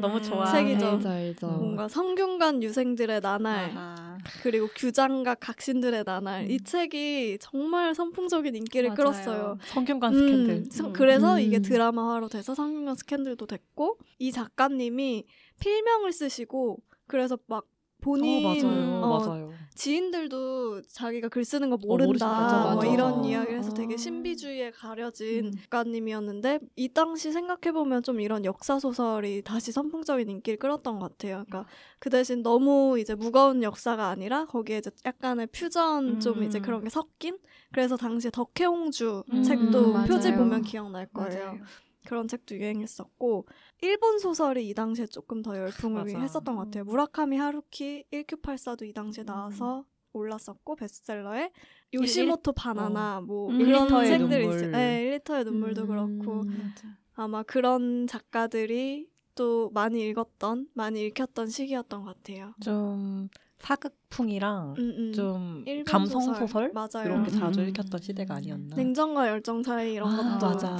[0.50, 0.86] 책이죠.
[0.86, 1.46] 알죠, 알죠.
[1.48, 4.13] 뭔가 성균관 유생들의 나날 아하.
[4.42, 6.50] 그리고 규장각 각신들의 나날 음.
[6.50, 8.96] 이 책이 정말 선풍적인 인기를 맞아요.
[8.96, 9.58] 끌었어요.
[9.66, 10.64] 성균관 음, 스캔들.
[10.70, 10.92] 성- 음.
[10.92, 11.40] 그래서 음.
[11.40, 15.24] 이게 드라마화로 돼서 성균관 스캔들도 됐고 이 작가님이
[15.60, 17.64] 필명을 쓰시고 그래서 막
[18.00, 19.02] 본인 어 맞아요.
[19.02, 19.53] 어, 맞아요.
[19.74, 22.86] 지인들도 자기가 글 쓰는 거 모르시- 모른다 맞아, 뭐 맞아.
[22.88, 23.74] 이런 이야기를 해서 아.
[23.74, 25.52] 되게 신비주의에 가려진 음.
[25.52, 31.44] 작가님이었는데 이 당시 생각해 보면 좀 이런 역사 소설이 다시 선풍적인 인기를 끌었던 것 같아요.
[31.48, 31.66] 그러니까
[31.98, 36.62] 그 대신 너무 이제 무거운 역사가 아니라 거기에 이제 약간의 퓨전 좀 이제 음.
[36.62, 37.38] 그런 게 섞인
[37.72, 40.06] 그래서 당시에 덕혜옹주 음, 책도 맞아요.
[40.06, 41.44] 표지 보면 기억날 거예요.
[41.46, 41.58] 맞아요.
[42.06, 43.46] 그런 책도 유행했었고
[43.82, 46.18] 일본 소설이 이 당시에 조금 더 열풍을 맞아.
[46.18, 46.84] 했었던 것 같아요.
[46.84, 46.86] 음.
[46.86, 51.50] 무라카미 하루키 1984도 이 당시에 나와서 올랐었고 베스트셀러에
[51.92, 53.60] 요시모토 바나나 뭐 음.
[53.60, 54.44] 이런 1리터의 책들이.
[54.46, 54.70] 있어요.
[54.70, 55.86] 네, 1리터의 눈물도 음.
[56.18, 56.88] 그렇고 맞아.
[57.14, 62.54] 아마 그런 작가들이 또 많이 읽었던 많이 읽혔던 시기였던 것 같아요.
[62.60, 65.12] 좀 사극풍이랑 음, 음.
[65.12, 66.36] 좀 감성 소설.
[66.46, 67.06] 소설 맞아요.
[67.06, 67.68] 이런 게 자주 음.
[67.68, 68.76] 읽혔던 시대가 아니었나.
[68.76, 70.76] 냉정과 열정 사이 이런 아, 것도 맞아.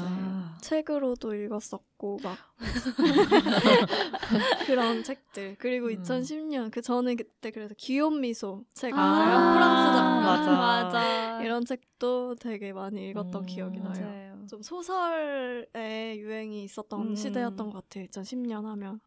[0.60, 2.36] 책으로도 읽었었고 막
[4.66, 6.02] 그런 책들 그리고 음.
[6.02, 9.54] 2010년 그 저는 그때 그래서 귀여운 미소 책 아, 알아요?
[9.54, 10.50] 프랑스 작가 맞아.
[10.50, 11.42] 맞아.
[11.42, 14.06] 이런 책도 되게 많이 읽었던 음, 기억이 나요.
[14.06, 14.46] 맞아요.
[14.48, 17.16] 좀 소설의 유행이 있었던 음.
[17.16, 18.06] 시대였던 것 같아요.
[18.06, 19.00] 2010년 하면.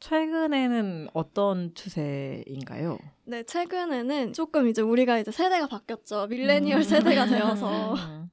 [0.00, 2.98] 최근에는 어떤 추세인가요?
[3.24, 6.28] 네, 최근에는 조금 이제 우리가 이제 세대가 바뀌었죠.
[6.28, 8.30] 밀레니얼 세대가 되어서 음.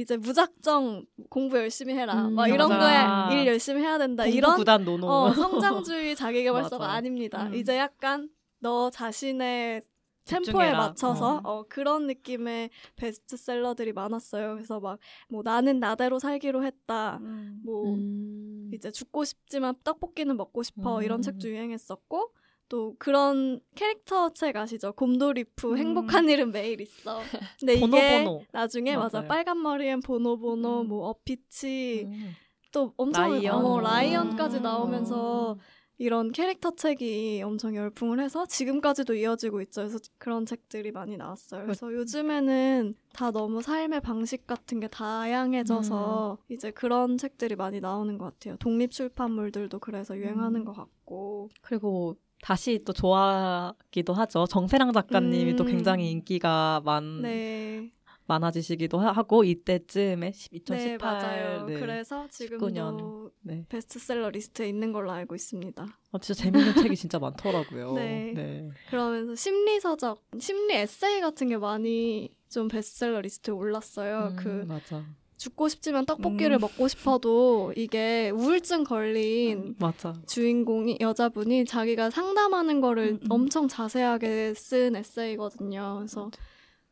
[0.00, 2.28] 이제 무작정 공부 열심히 해라.
[2.28, 3.28] 음, 막 이런 맞아.
[3.30, 4.26] 거에 일 열심히 해야 된다.
[4.26, 5.06] 이런 구단 노노.
[5.06, 6.92] 어, 성장주의 자기계발서가 맞아.
[6.94, 7.46] 아닙니다.
[7.46, 7.54] 음.
[7.54, 8.28] 이제 약간
[8.60, 9.82] 너 자신의
[10.24, 10.76] 템포에 집중해라.
[10.78, 11.40] 맞춰서 어.
[11.44, 14.54] 어, 그런 느낌의 베스트셀러들이 많았어요.
[14.54, 14.98] 그래서 막
[15.30, 17.18] 뭐 나는 나대로 살기로 했다.
[17.22, 17.60] 음.
[17.64, 18.70] 뭐 음.
[18.74, 21.02] 이제 죽고 싶지만 떡볶이는 먹고 싶어 음.
[21.02, 22.32] 이런 책도 유행했었고
[22.68, 24.92] 또 그런 캐릭터 책 아시죠?
[24.92, 25.78] 곰돌이프 음.
[25.78, 27.20] 행복한 일은 매일 있어.
[27.60, 28.44] 근데 보노, 이게 보노.
[28.52, 29.28] 나중에 맞아 맞아요.
[29.28, 30.88] 빨간 머리엔 보노보노 음.
[30.88, 32.32] 뭐 어피치 음.
[32.72, 33.64] 또 엄청 라이언.
[33.64, 34.62] 어, 라이언까지 음.
[34.62, 35.56] 나오면서
[36.00, 39.80] 이런 캐릭터 책이 엄청 열풍을 해서 지금까지도 이어지고 있죠.
[39.80, 41.62] 그래서 그런 책들이 많이 나왔어요.
[41.62, 48.26] 그래서 요즘에는 다 너무 삶의 방식 같은 게 다양해져서 이제 그런 책들이 많이 나오는 것
[48.26, 48.56] 같아요.
[48.58, 50.64] 독립 출판물들도 그래서 유행하는 음.
[50.64, 51.50] 것 같고.
[51.62, 54.46] 그리고 다시 또 좋아하기도 하죠.
[54.46, 55.68] 정세랑 작가님이 또 음.
[55.68, 57.90] 굉장히 인기가 많 네,
[58.26, 61.64] 많아지시기도 하- 하고 이때쯤에 2018 네 맞아요.
[61.66, 61.74] 네.
[61.80, 63.30] 그래서 지금도 19년.
[63.42, 63.64] 네.
[63.68, 65.86] 베스트셀러 리스트에 있는 걸로 알고 있습니다.
[66.12, 67.92] 어, 진짜 재밌는 책이 진짜 많더라고요.
[67.96, 68.32] 네.
[68.34, 68.68] 네.
[68.90, 74.28] 그러면서 심리 서적, 심리 에세이 같은 게 많이 좀 베스트셀러 리스트에 올랐어요.
[74.32, 75.04] 음, 그 맞아.
[75.38, 76.60] 죽고 싶지만 떡볶이를 음.
[76.60, 80.14] 먹고 싶어도 이게 우울증 걸린 맞아.
[80.26, 83.26] 주인공이 여자분이 자기가 상담하는 거를 음, 음.
[83.30, 85.94] 엄청 자세하게 쓴 에세이거든요.
[85.98, 86.30] 그래서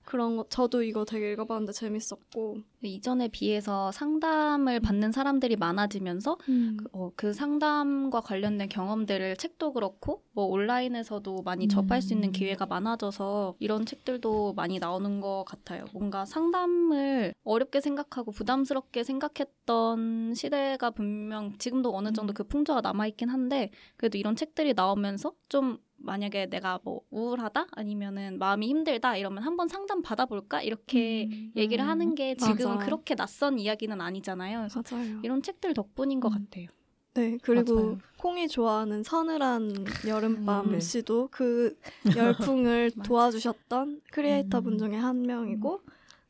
[0.07, 6.79] 그런 거 저도 이거 되게 읽어봤는데 재밌었고 이전에 비해서 상담을 받는 사람들이 많아지면서 음.
[6.93, 12.33] 어, 그 상담과 관련된 경험들을 책도 그렇고 뭐 온라인에서도 많이 접할 수 있는 음.
[12.33, 15.87] 기회가 많아져서 이런 책들도 많이 나오는 것 같아요.
[15.93, 22.35] 뭔가 상담을 어렵게 생각하고 부담스럽게 생각했던 시대가 분명 지금도 어느 정도 음.
[22.35, 28.39] 그 풍조가 남아 있긴 한데 그래도 이런 책들이 나오면서 좀 만약에 내가 뭐 우울하다 아니면은
[28.39, 31.53] 마음이 힘들다 이러면 한번 상담 받아볼까 이렇게 음.
[31.57, 32.85] 얘기를 하는 게 지금은 맞아.
[32.87, 34.59] 그렇게 낯선 이야기는 아니잖아요.
[34.61, 35.21] 그래서 맞아요.
[35.23, 36.47] 이런 책들 덕분인 것 음.
[36.47, 36.67] 같아요.
[37.15, 37.99] 네, 그리고 맞아요.
[38.19, 40.81] 콩이 좋아하는 서늘한 여름밤 음, 네.
[40.81, 41.77] 씨도 그
[42.15, 44.79] 열풍을 도와주셨던 크리에이터 분 음.
[44.79, 45.81] 중에 한 명이고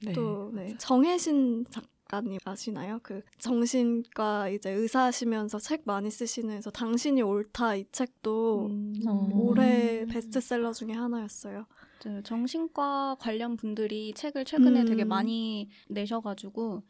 [0.05, 0.13] 네.
[0.13, 3.01] 또 네, 정혜신 작가 작가님 아시나요?
[3.03, 8.95] 그 정신과 이제 의사시면서 책 많이 쓰시는 서 당신이 옳다 이 책도 음.
[9.09, 9.29] 어.
[9.35, 11.67] 올해 베스트셀러 중에 하나였어요.
[11.99, 15.09] 저 정신과 관련 분들이 책을 최근에 되게 음.
[15.09, 16.83] 많이 내셔가지고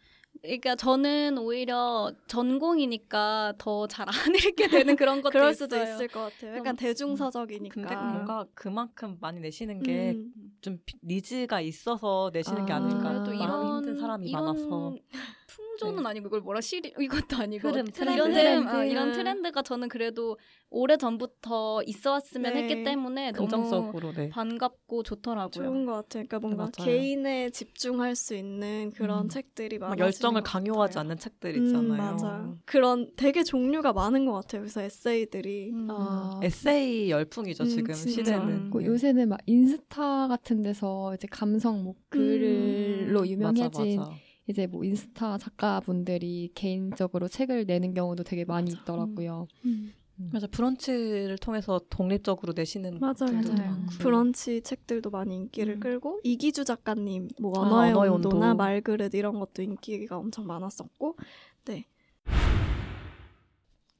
[0.42, 5.64] 그러니까 저는 오히려 전공이니까 더 잘 안 읽게 되는 그런 것도 그럴 있어요.
[5.66, 6.56] 수도 있을 것 같아요.
[6.58, 6.76] 약간 음.
[6.76, 7.74] 대중서적이니까.
[7.74, 10.30] 근데 뭔가 그만큼 많이 내시는 게 음.
[10.60, 13.00] 좀 needs가 있어서 내시는 게 아, 아닐까.
[13.12, 14.96] 그래도 마음이 이런 사람이 많아서.
[15.78, 16.08] 풍조는 네.
[16.10, 18.38] 아니고 이걸 뭐라 시류 이것도 아니고 흐름, 트렌드, 트렌드.
[18.40, 18.90] 이런, 아, 트렌드.
[18.92, 20.38] 이런 트렌드가 저는 그래도
[20.70, 22.62] 오래 전부터 있어왔으면 네.
[22.62, 24.28] 했기 때문에 너무 긍정적으로 네.
[24.30, 25.50] 반갑고 좋더라고요.
[25.50, 26.24] 좋은 것 같아요.
[26.26, 26.72] 그러니까 뭔가 맞아요.
[26.90, 29.28] 개인에 집중할 수 있는 그런 음.
[29.28, 30.98] 책들이 막 많아지는 열정을 것 강요하지.
[30.98, 32.16] 않는 책들 음, 있잖아요.
[32.16, 32.54] 맞아요.
[32.64, 34.62] 그런 되게 종류가 많은 것 같아요.
[34.62, 35.70] 그래서 에세이들이.
[35.72, 35.88] 음.
[35.90, 36.40] 아.
[36.42, 38.24] 에세이 열풍이죠 음, 지금 진짜.
[38.24, 38.70] 시대는.
[38.70, 43.26] 그 요새는 막 인스타 같은 데서 이제 감성 뭐 글로 음.
[43.26, 44.25] 유명해진 맞아, 맞아.
[44.48, 49.48] 이제 뭐 인스타 작가분들이 개인적으로 책을 내는 경우도 되게 많이 있더라고요.
[49.64, 49.92] 음.
[50.32, 53.12] 맞아 브런치를 통해서 독립적으로 내시는 맞아요.
[53.18, 53.70] 분들도 맞아요.
[53.72, 53.92] 많고.
[53.98, 55.80] 브런치 책들도 많이 인기를 음.
[55.80, 58.56] 끌고 이기주 작가님 뭐 아, 언어의 언어의 온도나 온도.
[58.56, 61.26] 말그릇 이런 것도 인기가 엄청 많았었고 네.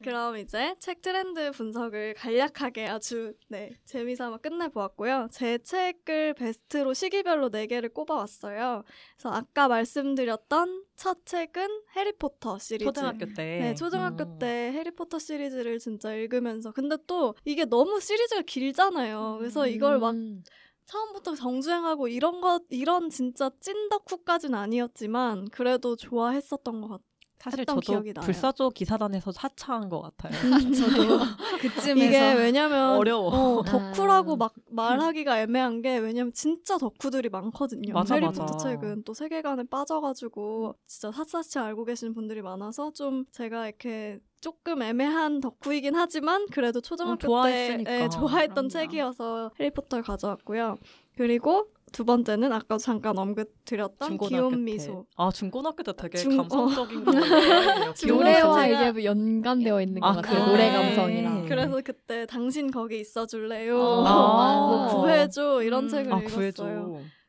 [0.03, 5.29] 그럼 이제 책 트렌드 분석을 간략하게 아주 네 재미삼아 끝내보았고요.
[5.33, 8.85] 제 책을 베스트로 시기별로 4개를 꼽아왔어요.
[9.17, 12.85] 그래서 아까 말씀드렸던 첫 책은 해리포터 시리즈.
[12.85, 13.59] 초등학교 때.
[13.59, 14.39] 네, 초등학교 음.
[14.39, 19.37] 때 해리포터 시리즈를 진짜 읽으면서 근데 또 이게 너무 시리즈가 길잖아요.
[19.39, 20.43] 그래서 이걸 막 음.
[20.85, 27.16] 처음부터 정주행하고 이런 것 이런 진짜 찐 덕후까지는 아니었지만 그래도 좋아했었던 것 같아요.
[27.39, 28.21] 사실 했던 저도.
[28.23, 30.33] 불사조 기사단에서 하차한 것 같아요.
[30.75, 31.19] 저도
[31.61, 33.29] 그쯤에서 이게 왜냐면 어려워.
[33.59, 34.37] 어, 덕후라고 아.
[34.37, 37.95] 막 말하기가 애매한 게 왜냐면 진짜 덕후들이 많거든요.
[37.95, 38.57] 맞아, 해리포터.
[38.57, 45.41] 책은 또 세계관에 빠져가지고 진짜 샅샅이 알고 계시는 분들이 많아서 좀 제가 이렇게 조금 애매한
[45.41, 47.83] 덕후이긴 하지만 그래도 초등학교 어, 때.
[47.87, 48.69] 예, 좋아했던 그럼요.
[48.69, 50.77] 책이어서 해리포터를 가져왔고요.
[51.17, 54.57] 그리고 두 번째는 아까 잠깐 언급드렸던 귀여운 때.
[54.73, 55.07] 미소.
[55.17, 57.05] 아 중고등학교 때 되게 중- 감성적인.
[57.97, 60.45] 귀여운 노래와 뭐 연관되어 있는 것 아, 같아요.
[60.45, 60.47] 그래.
[60.47, 61.47] 노래 감성이랑.
[61.47, 64.05] 그래서 그때 당신 거기 있어줄래요?
[64.05, 64.57] 아.
[64.91, 65.89] 뭐 구해줘 이런 음.
[65.89, 66.37] 책을 아 읽었어요.
[66.37, 66.65] 구해줘.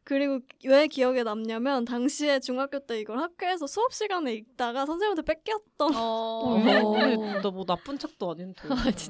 [0.07, 5.93] 그리고 왜 기억에 남냐면 당시에 중학교 때 이걸 학교에서 수업 시간에 읽다가 선생님한테 뺏겼던.
[5.97, 6.55] 어.
[6.55, 6.95] 어.
[7.43, 8.61] 나뭐 나쁜 책도 아닌데.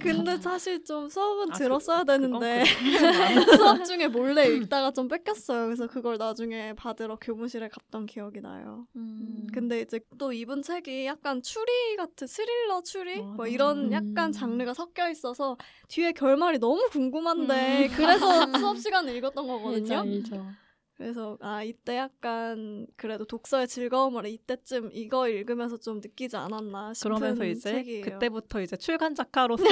[0.01, 2.63] 근데 사실 좀 수업은 아, 그- 들었어야 그건 되는데
[3.57, 5.65] 수업 중에 몰래 읽다가 좀 뺏겼어요.
[5.65, 8.87] 그래서 그걸 나중에 받으러 교무실에 갔던 기억이 나요.
[8.95, 9.45] 음.
[9.53, 13.93] 근데 이제 또 이분 책이 약간 추리 같은 스릴러 추리 뭐 이런 음.
[13.93, 15.57] 약간 장르가 섞여 있어서
[15.89, 18.25] 뒤에 결말이 너무 궁금한데 그래서
[18.57, 19.99] 수업 시간에 읽었던 거거든요.
[19.99, 20.66] 알죠.
[20.97, 27.45] 그래서 아 이때 약간 그래도 독서의 즐거움을 이때쯤 이거 읽으면서 좀 느끼지 않았나 싶은 그러면서
[27.45, 28.03] 이제 책이에요.
[28.03, 29.69] 그때부터 이제 출간 작가로서의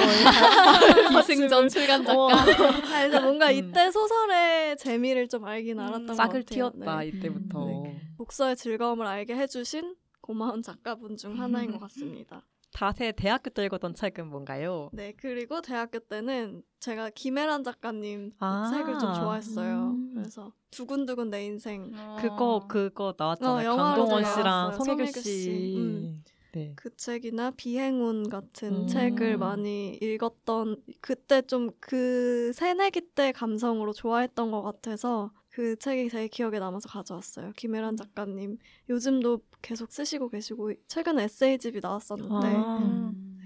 [1.09, 2.15] 기승전 출간 작가.
[2.15, 3.53] 어, 아, 그래서 뭔가 음.
[3.55, 6.69] 이때 소설의 재미를 좀 알긴 알았던 것 싹을 같아요.
[6.69, 7.07] 틔웠다 네.
[7.07, 7.65] 이때부터.
[7.65, 8.01] 네.
[8.17, 12.43] 독서의 즐거움을 알게 해주신 고마운 작가분 중 하나인 것 같습니다.
[12.75, 14.89] 다새 대학교 때 읽었던 책은 뭔가요?
[14.91, 18.69] 네, 그리고 대학교 때는 제가 김혜란 작가님 아.
[18.73, 19.91] 책을 좀 좋아했어요.
[19.91, 20.11] 음.
[20.13, 22.17] 그래서 두근두근 내 인생 어.
[22.19, 23.71] 그거 그거 나왔잖아요.
[23.71, 24.25] 어, 강동원.
[24.25, 25.41] 씨랑 송혜교 송혜교 씨.
[25.43, 25.77] 씨.
[25.77, 26.23] 음.
[26.51, 26.73] 네.
[26.75, 28.87] 그 책이나 비행운 같은 음.
[28.87, 36.27] 책을 많이 읽었던 그때 좀 그 새내기 때 감성으로 좋아했던 것 같아서 그 책이 되게
[36.27, 37.53] 기억에 남아서 가져왔어요.
[37.55, 38.57] 김혜란 작가님
[38.89, 42.77] 요즘도 계속 쓰시고 계시고 최근 에세이집이 나왔었는데 아.
[42.79, 43.39] 음.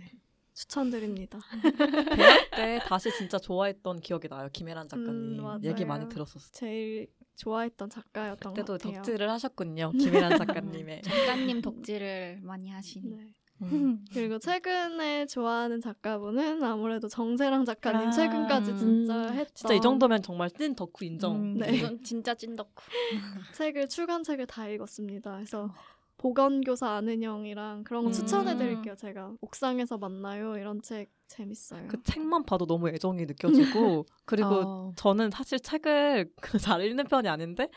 [0.56, 1.39] 추천드립니다.
[2.17, 4.50] 대학 때 다시 진짜 좋아했던 기억이 나요.
[4.52, 5.63] 김혜란 작가님 음.
[5.63, 6.52] 얘기 많이 들었었어요.
[6.52, 8.91] 제일 좋아했던 작가였던 것 그때도.
[8.91, 9.91] 덕질을 하셨군요.
[9.91, 11.04] 김혜란 작가님의.
[11.06, 13.04] 작가님 덕질을 많이 하신.
[13.17, 13.34] 네.
[13.62, 14.06] 음.
[14.13, 18.12] 그리고 최근에 좋아하는 작가분은 아무래도 정세랑 작가님 아.
[18.12, 19.34] 최근까지 진짜 음.
[19.34, 21.36] 했던 진짜 이 정도면 정말 찐 덕후 인정.
[21.36, 21.76] 음, 네.
[21.76, 22.72] 이건 진짜 찐 덕후.
[23.56, 25.32] 책을 출간 책을 다 읽었습니다.
[25.34, 25.69] 그래서
[26.19, 28.13] 보건교사 아는 형이랑 그런 거 음.
[28.13, 28.95] 추천해 드릴게요.
[28.95, 31.88] 제가 옥상에서 만나요 이런 책 재밌어요.
[31.88, 34.93] 그 책만 봐도 너무 애정이 느껴지고 그리고 어.
[34.98, 37.69] 저는 사실 책을 잘 읽는 편이 아닌데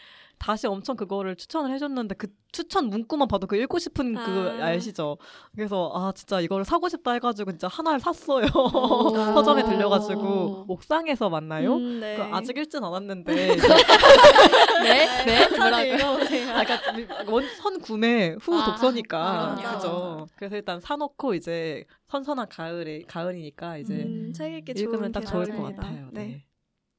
[0.43, 4.67] 다시 엄청 그거를 추천을 해줬는데 그 추천 문구만 봐도 그 읽고 싶은 그 아.
[4.67, 5.17] 아시죠?
[5.55, 8.47] 그래서 아 진짜 이거를 사고 싶다 해가지고 진짜 하나를 샀어요.
[8.53, 9.11] 오.
[9.39, 11.77] 서점에 들려가지고 옥상에서 만나요?
[11.77, 12.17] 음, 네.
[12.17, 13.57] 그 아직 읽진 않았는데 네?
[15.25, 15.49] 네?
[15.49, 16.51] 천천히 읽어보세요.
[16.51, 20.27] 아, 그러니까 원- 선 구매 후 아, 독서니까 아, 그죠.
[20.35, 24.33] 그래서 일단 사놓고 이제 선선한 가을에 가을이니까 이제 음,
[24.75, 25.63] 읽으면 딱 좋을 것.
[25.63, 26.09] 같아요.
[26.11, 26.45] 네.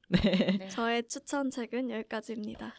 [0.08, 0.20] 네.
[0.22, 0.56] 네.
[0.60, 0.68] 네.
[0.68, 2.74] 저의 추천 책은 여기까지입니다.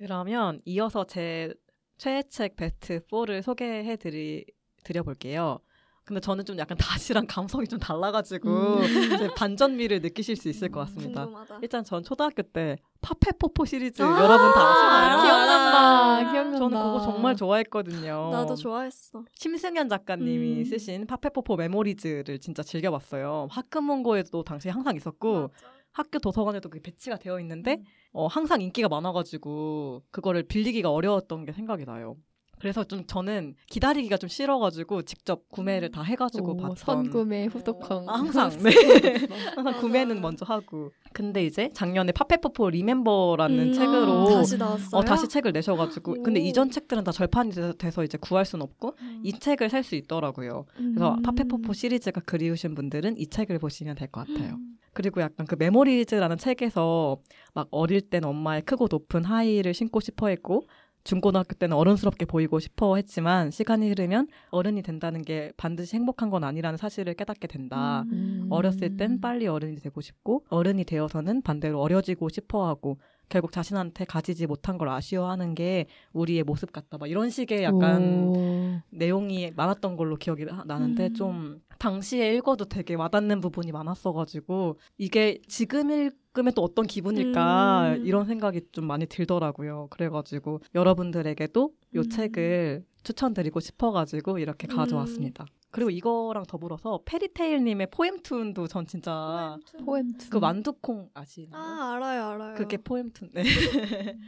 [0.00, 1.52] 그러면 이어서 제
[1.98, 4.46] 최애 책 베스트 4를 소개해 드리
[4.82, 5.58] 드려 볼게요.
[6.04, 8.82] 근데 저는 좀 약간 다시랑 감성이 좀 달라가지고 음.
[9.14, 11.24] 이제 반전미를 느끼실 수 있을 것 같습니다.
[11.26, 11.58] 궁금하다.
[11.62, 15.22] 일단 전 초등학교 때 파페포포 시리즈 아, 여러분 다 아시나요?
[15.22, 16.32] 기억난다.
[16.32, 16.58] 기억난다.
[16.58, 18.30] 저는 그거 정말 좋아했거든요.
[18.32, 19.24] 나도 좋아했어.
[19.34, 20.64] 심승현 작가님이 음.
[20.64, 23.48] 쓰신 파페포포 메모리즈를 진짜 즐겨봤어요.
[23.50, 25.50] 학급문고에도 당시에 항상 있었고
[25.92, 27.84] 학교 도서관에도 그게 배치가 되어 있는데 음.
[28.12, 32.16] 어, 항상 인기가 많아가지고 그거를 빌리기가 어려웠던 게 생각이 나요.
[32.60, 38.08] 그래서 좀 저는 기다리기가 좀 싫어가지고 직접 구매를 다 해가지고 오, 봤던 선구매 후독형.
[38.08, 38.70] 아, 항상 네
[39.56, 44.90] 항상 구매는 먼저 하고 근데 이제 작년에 파페포포 리멤버라는 음, 책으로 다시 나왔어요.
[44.92, 46.44] 어, 다시 책을 내셔가지고 근데 오.
[46.44, 49.20] 이전 책들은 다 절판이 돼- 돼서 이제 구할 수는 없고 음.
[49.24, 50.66] 이 책을 살 수 있더라고요.
[50.76, 51.22] 그래서 음.
[51.22, 54.54] 파페포포 시리즈가 그리우신 분들은 이 책을 보시면 될 것 같아요.
[54.56, 54.76] 음.
[54.92, 57.16] 그리고 약간 그 메모리즈라는 책에서
[57.54, 60.64] 막 어릴 땐 엄마의 크고 높은 하이를 신고 싶어 했고
[61.04, 66.76] 중고등학교 때는 어른스럽게 보이고 싶어 했지만 시간이 흐르면 어른이 된다는 게 반드시 행복한 건 아니라는
[66.76, 68.04] 사실을 깨닫게 된다.
[68.12, 68.46] 음.
[68.50, 72.98] 어렸을 땐 빨리 어른이 되고 싶고 어른이 되어서는 반대로 어려지고 싶어 하고
[73.30, 76.98] 결국 자신한테 가지지 못한 걸 아쉬워하는 게 우리의 모습 같다.
[76.98, 78.80] 막 이런 식의 약간 오.
[78.90, 81.14] 내용이 많았던 걸로 기억이 나- 나는데 음.
[81.14, 88.06] 좀 당시에 읽어도 되게 와닿는 부분이 많았어가지고 이게 지금 읽 으면 또 어떤 기분일까 음.
[88.06, 89.88] 이런 생각이 좀 많이 들더라고요.
[89.90, 92.08] 그래가지고 여러분들에게도 이 음.
[92.08, 94.76] 책을 추천드리고 싶어가지고 이렇게 음.
[94.76, 95.44] 가져왔습니다.
[95.72, 101.60] 그리고 이거랑 더불어서 페리테일님의 포엠툰도 전 진짜 포엠 그 만두콩 아시나요?
[101.60, 102.54] 아 알아요 알아요.
[102.54, 103.30] 그게 포엠툰.
[103.32, 103.42] 네.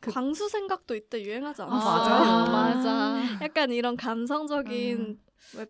[0.00, 2.08] 그- 광수 생각도 이때 유행하지 아, 않았어요?
[2.08, 2.50] 맞아요.
[2.52, 3.44] 맞아.
[3.44, 5.18] 약간 이런 감성적인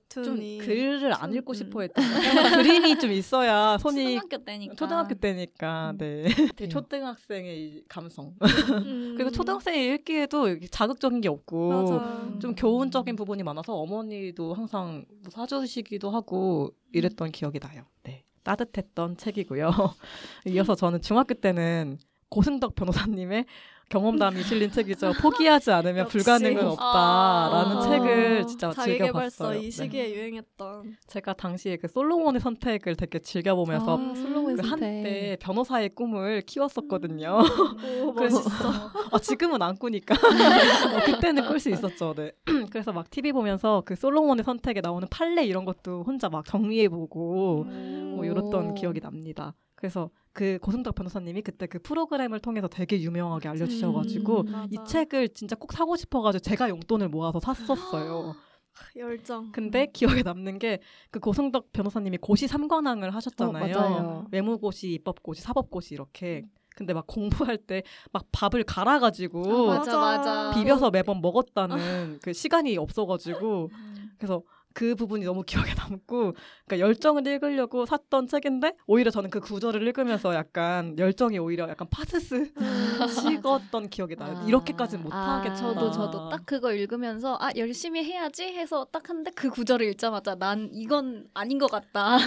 [0.08, 1.54] 좀 글을 안 좀, 읽고 음.
[1.54, 2.04] 싶어 했던
[2.62, 4.74] 그림이 좀 있어야 손이 초등학교 때니까.
[4.76, 5.98] 초등학교 때니까 음.
[5.98, 6.24] 네
[6.56, 9.14] 되게 초등학생의 이 감성 음.
[9.16, 12.38] 그리고 초등학생이 읽기에도 자극적인 게 없고 맞아.
[12.40, 17.84] 좀 교훈적인 부분이 많아서 어머니도 항상 뭐 사주시기도 하고 이랬던 기억이 나요.
[18.04, 19.70] 네 따뜻했던 책이고요.
[20.46, 23.44] 이어서 저는 중학교 때는 고승덕 변호사님의
[23.92, 25.12] 경험담이 실린 책이죠.
[25.20, 26.16] 포기하지 않으면 역시.
[26.16, 27.82] 불가능은 없다라는 아.
[27.82, 29.58] 책을 진짜 즐겨봤어요.
[29.58, 29.70] 이 네.
[29.70, 34.66] 시기에 유행했던 제가 당시에 그 솔로몬의 선택을 되게 즐겨보면서 아, 솔로몬 그.
[34.66, 37.38] 한때 변호사의 꿈을 키웠었거든요.
[38.02, 38.40] 오 그래서-.
[39.10, 40.14] 아, 지금은 안 꾸니까.
[40.14, 42.14] 어, 그때는 꿀 수 있었죠.
[42.14, 42.32] 네.
[42.72, 47.64] 그래서 막 TV 보면서 그 솔로몬의 선택에 나오는 판례 이런 것도 혼자 막 정리해보고
[48.16, 48.74] 뭐 이랬던 오.
[48.74, 49.54] 기억이 납니다.
[49.82, 54.76] 그래서 그 고승덕 변호사님이 그때 그 프로그램을 통해서 되게 유명하게 알려주셔가지고 음, 이.
[54.86, 58.32] 책을 진짜 꼭 사고 싶어가지고 제가 용돈을 모아서 샀었어요.
[58.96, 59.50] 열정.
[59.50, 60.78] 근데 기억에 남는 게
[61.10, 63.76] 그 고승덕 변호사님이 고시 삼관왕을 하셨잖아요.
[63.76, 64.24] 어.
[64.30, 66.44] 외무고시, 입법고시, 사법고시 이렇게.
[66.76, 70.52] 근데 막 공부할 때 막 밥을 갈아가지고 아, 맞아 맞아.
[70.54, 73.68] 비벼서 매번 먹었다는 그 시간이 없어가지고
[74.16, 74.42] 그래서
[74.74, 76.34] 그 부분이 너무 기억에 남고
[76.66, 82.52] 그러니까 열정을 읽으려고 샀던 책인데 오히려 저는 그 구절을 읽으면서 약간 열정이 오히려 약간 파스스
[83.22, 84.36] 식었던 기억이 나요.
[84.36, 84.44] 아.
[84.46, 85.54] 이렇게까지는 아, 못하겠다.
[85.54, 90.68] 저도 저도 딱 그거 읽으면서 아 열심히 해야지 해서 딱 하는데 그 구절을 읽자마자 난
[90.72, 92.18] 이건 아닌 것 같다.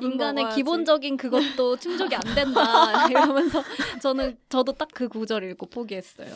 [0.00, 0.56] 인간의 먹어야지.
[0.56, 3.06] 기본적인 그것도 충족이 안 된다.
[3.10, 3.62] 이러면서
[4.00, 6.28] 저는 저도 딱 그 구절 읽고 포기했어요.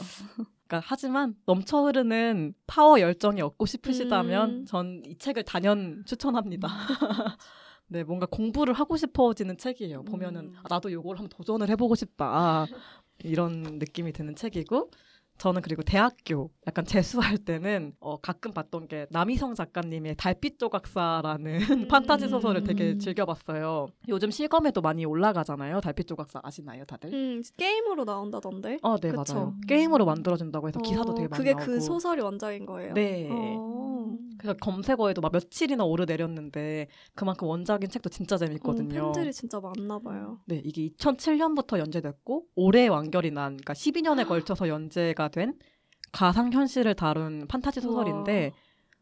[0.69, 4.65] 그러니까 하지만 넘쳐 흐르는 파워 열정이 얻고 싶으시다면 음.
[4.67, 6.69] 전이 책을 단연 추천합니다.
[7.89, 10.03] 네, 뭔가 공부를 하고 싶어지는 책이에요.
[10.05, 10.55] 보면은 음.
[10.59, 12.67] 아, 나도 요걸 한번 도전을 해보고 싶다
[13.25, 14.91] 이런 느낌이 드는 책이고
[15.39, 21.89] 저는 그리고 대학교 약간 재수할 때는 어, 가끔 봤던 게 남희성 작가님의 달빛 조각사라는 음.
[21.89, 22.99] 판타지 소설을 되게 음.
[22.99, 23.89] 즐겨봤어요.
[24.09, 25.81] 요즘 실검에도 많이 올라가잖아요.
[25.81, 27.13] 달빛 조각사 아시나요, 다들?
[27.13, 28.79] 음, 게임으로 나온다던데.
[28.83, 29.35] 어, 네 그쵸.
[29.35, 29.55] 맞아요.
[29.69, 31.65] 게임으로 만들어진다고 해서 기사도 어, 되게 많이 그게 나오고.
[31.65, 32.95] 그 소설이 원작인 거예요.
[32.95, 33.29] 네.
[33.31, 33.89] 어.
[34.39, 39.01] 그래서 검색어에도 막 며칠이나 오르 내렸는데 그만큼 원작인 책도 진짜 재밌거든요.
[39.01, 40.39] 어, 팬들이 진짜 많나 봐요.
[40.47, 45.55] 네, 이게 2007년부터 연재됐고 올해 완결이 난 그러니까 12년에 걸쳐서 연재가 된
[46.13, 48.53] 가상 현실을 다룬 판타지 소설인데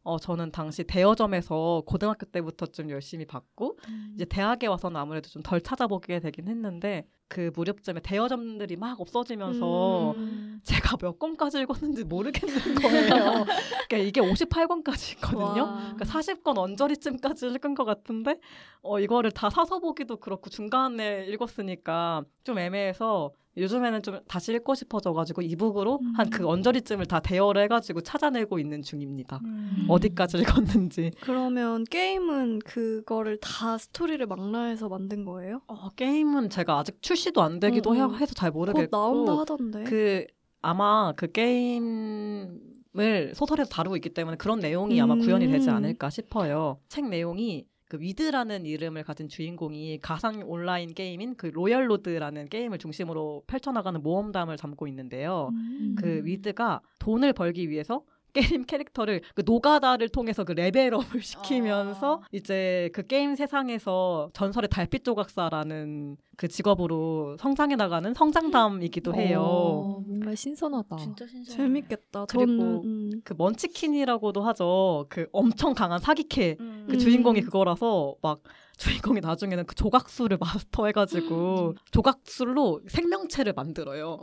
[0.02, 3.76] 어 저는 당시 대여점에서 고등학교 때부터 좀 열심히 봤고
[4.14, 10.60] 이제 대학에 와서는 아무래도 좀 덜 찾아보게 되긴 했는데 그 무렵쯤에 대여점들이 막 없어지면서 음.
[10.62, 13.44] 제가 몇 권까지 읽었는지 모르겠는 거예요.
[13.88, 15.64] 그러니까 이게 58권까지 있거든요.
[15.64, 15.92] 와.
[15.94, 18.38] 그러니까 40권 언저리쯤까지 읽은 것 같은데
[18.82, 25.42] 어 이거를 다 사서 보기도 그렇고 중간에 읽었으니까 좀 애매해서 요즘에는 좀 다시 읽고 싶어져가지고
[25.42, 26.12] 이북으로 음.
[26.16, 29.40] 한그 언저리쯤을 다 대여를 해가지고 찾아내고 있는 중입니다.
[29.44, 29.86] 음.
[29.88, 31.12] 어디까지 읽었는지.
[31.20, 35.60] 그러면 게임은 그거를 다 스토리를 망라해서 만든 거예요?
[35.68, 38.14] 어, 게임은 제가 아직 출시도 안 되기도 음, 해- 음.
[38.16, 39.84] 해서 잘은 모르겠고 나온다 하던데.
[39.84, 40.26] 그
[40.62, 42.60] 아마 그 게임을 게임
[42.98, 45.74] 을 소설에서 다루고 있기 때문에 그런 내용이 아마 구현이 되지 음.
[45.76, 46.78] 않을까 싶어요.
[46.88, 54.02] 책 내용이 그 위드라는 이름을 가진 주인공이 가상 온라인 게임인 그 로열로드라는 게임을 중심으로 펼쳐나가는
[54.02, 55.50] 모험담을 담고 있는데요.
[55.52, 55.94] 음.
[55.96, 58.02] 그 위드가 돈을 벌기 위해서
[58.36, 62.26] 게임 캐릭터를 그 노가다를 통해서 그 level up을 시키면서 아.
[62.32, 69.40] 이제 그 게임 세상에서 전설의 달빛 조각사라는 그 직업으로 성장해 나가는 성장담이기도 해요.
[69.40, 70.96] 어, 뭔가 신선하다.
[70.96, 71.56] 진짜 신기해.
[71.56, 72.26] 재밌겠다.
[72.26, 73.10] 그리고 저는 음.
[73.24, 75.06] 그 먼치킨이라고도 하죠.
[75.08, 76.86] 그 엄청 강한 사기캐 음.
[76.90, 78.40] 그 주인공이 그거라서 막
[78.76, 84.18] 주인공이 나중에는 그 조각술을 마스터해가지고 조각술로 생명체를 만들어요.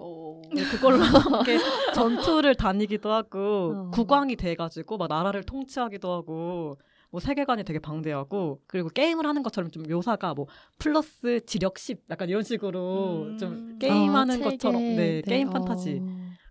[0.54, 1.58] 네, 그걸로 함께
[1.94, 3.92] 전투를 다니기도 하고 어.
[3.92, 6.78] 국왕이 돼가지고 막 나라를 통치하기도 하고
[7.10, 10.48] 뭐 세계관이 되게 방대하고 그리고 게임을 하는 것처럼 좀 묘사가 뭐
[10.80, 13.38] 플러스 지력 10 약간 이런 식으로 음.
[13.38, 15.52] 좀 게임하는 아, 것처럼 책에, 네, 게임 어.
[15.52, 16.02] 판타지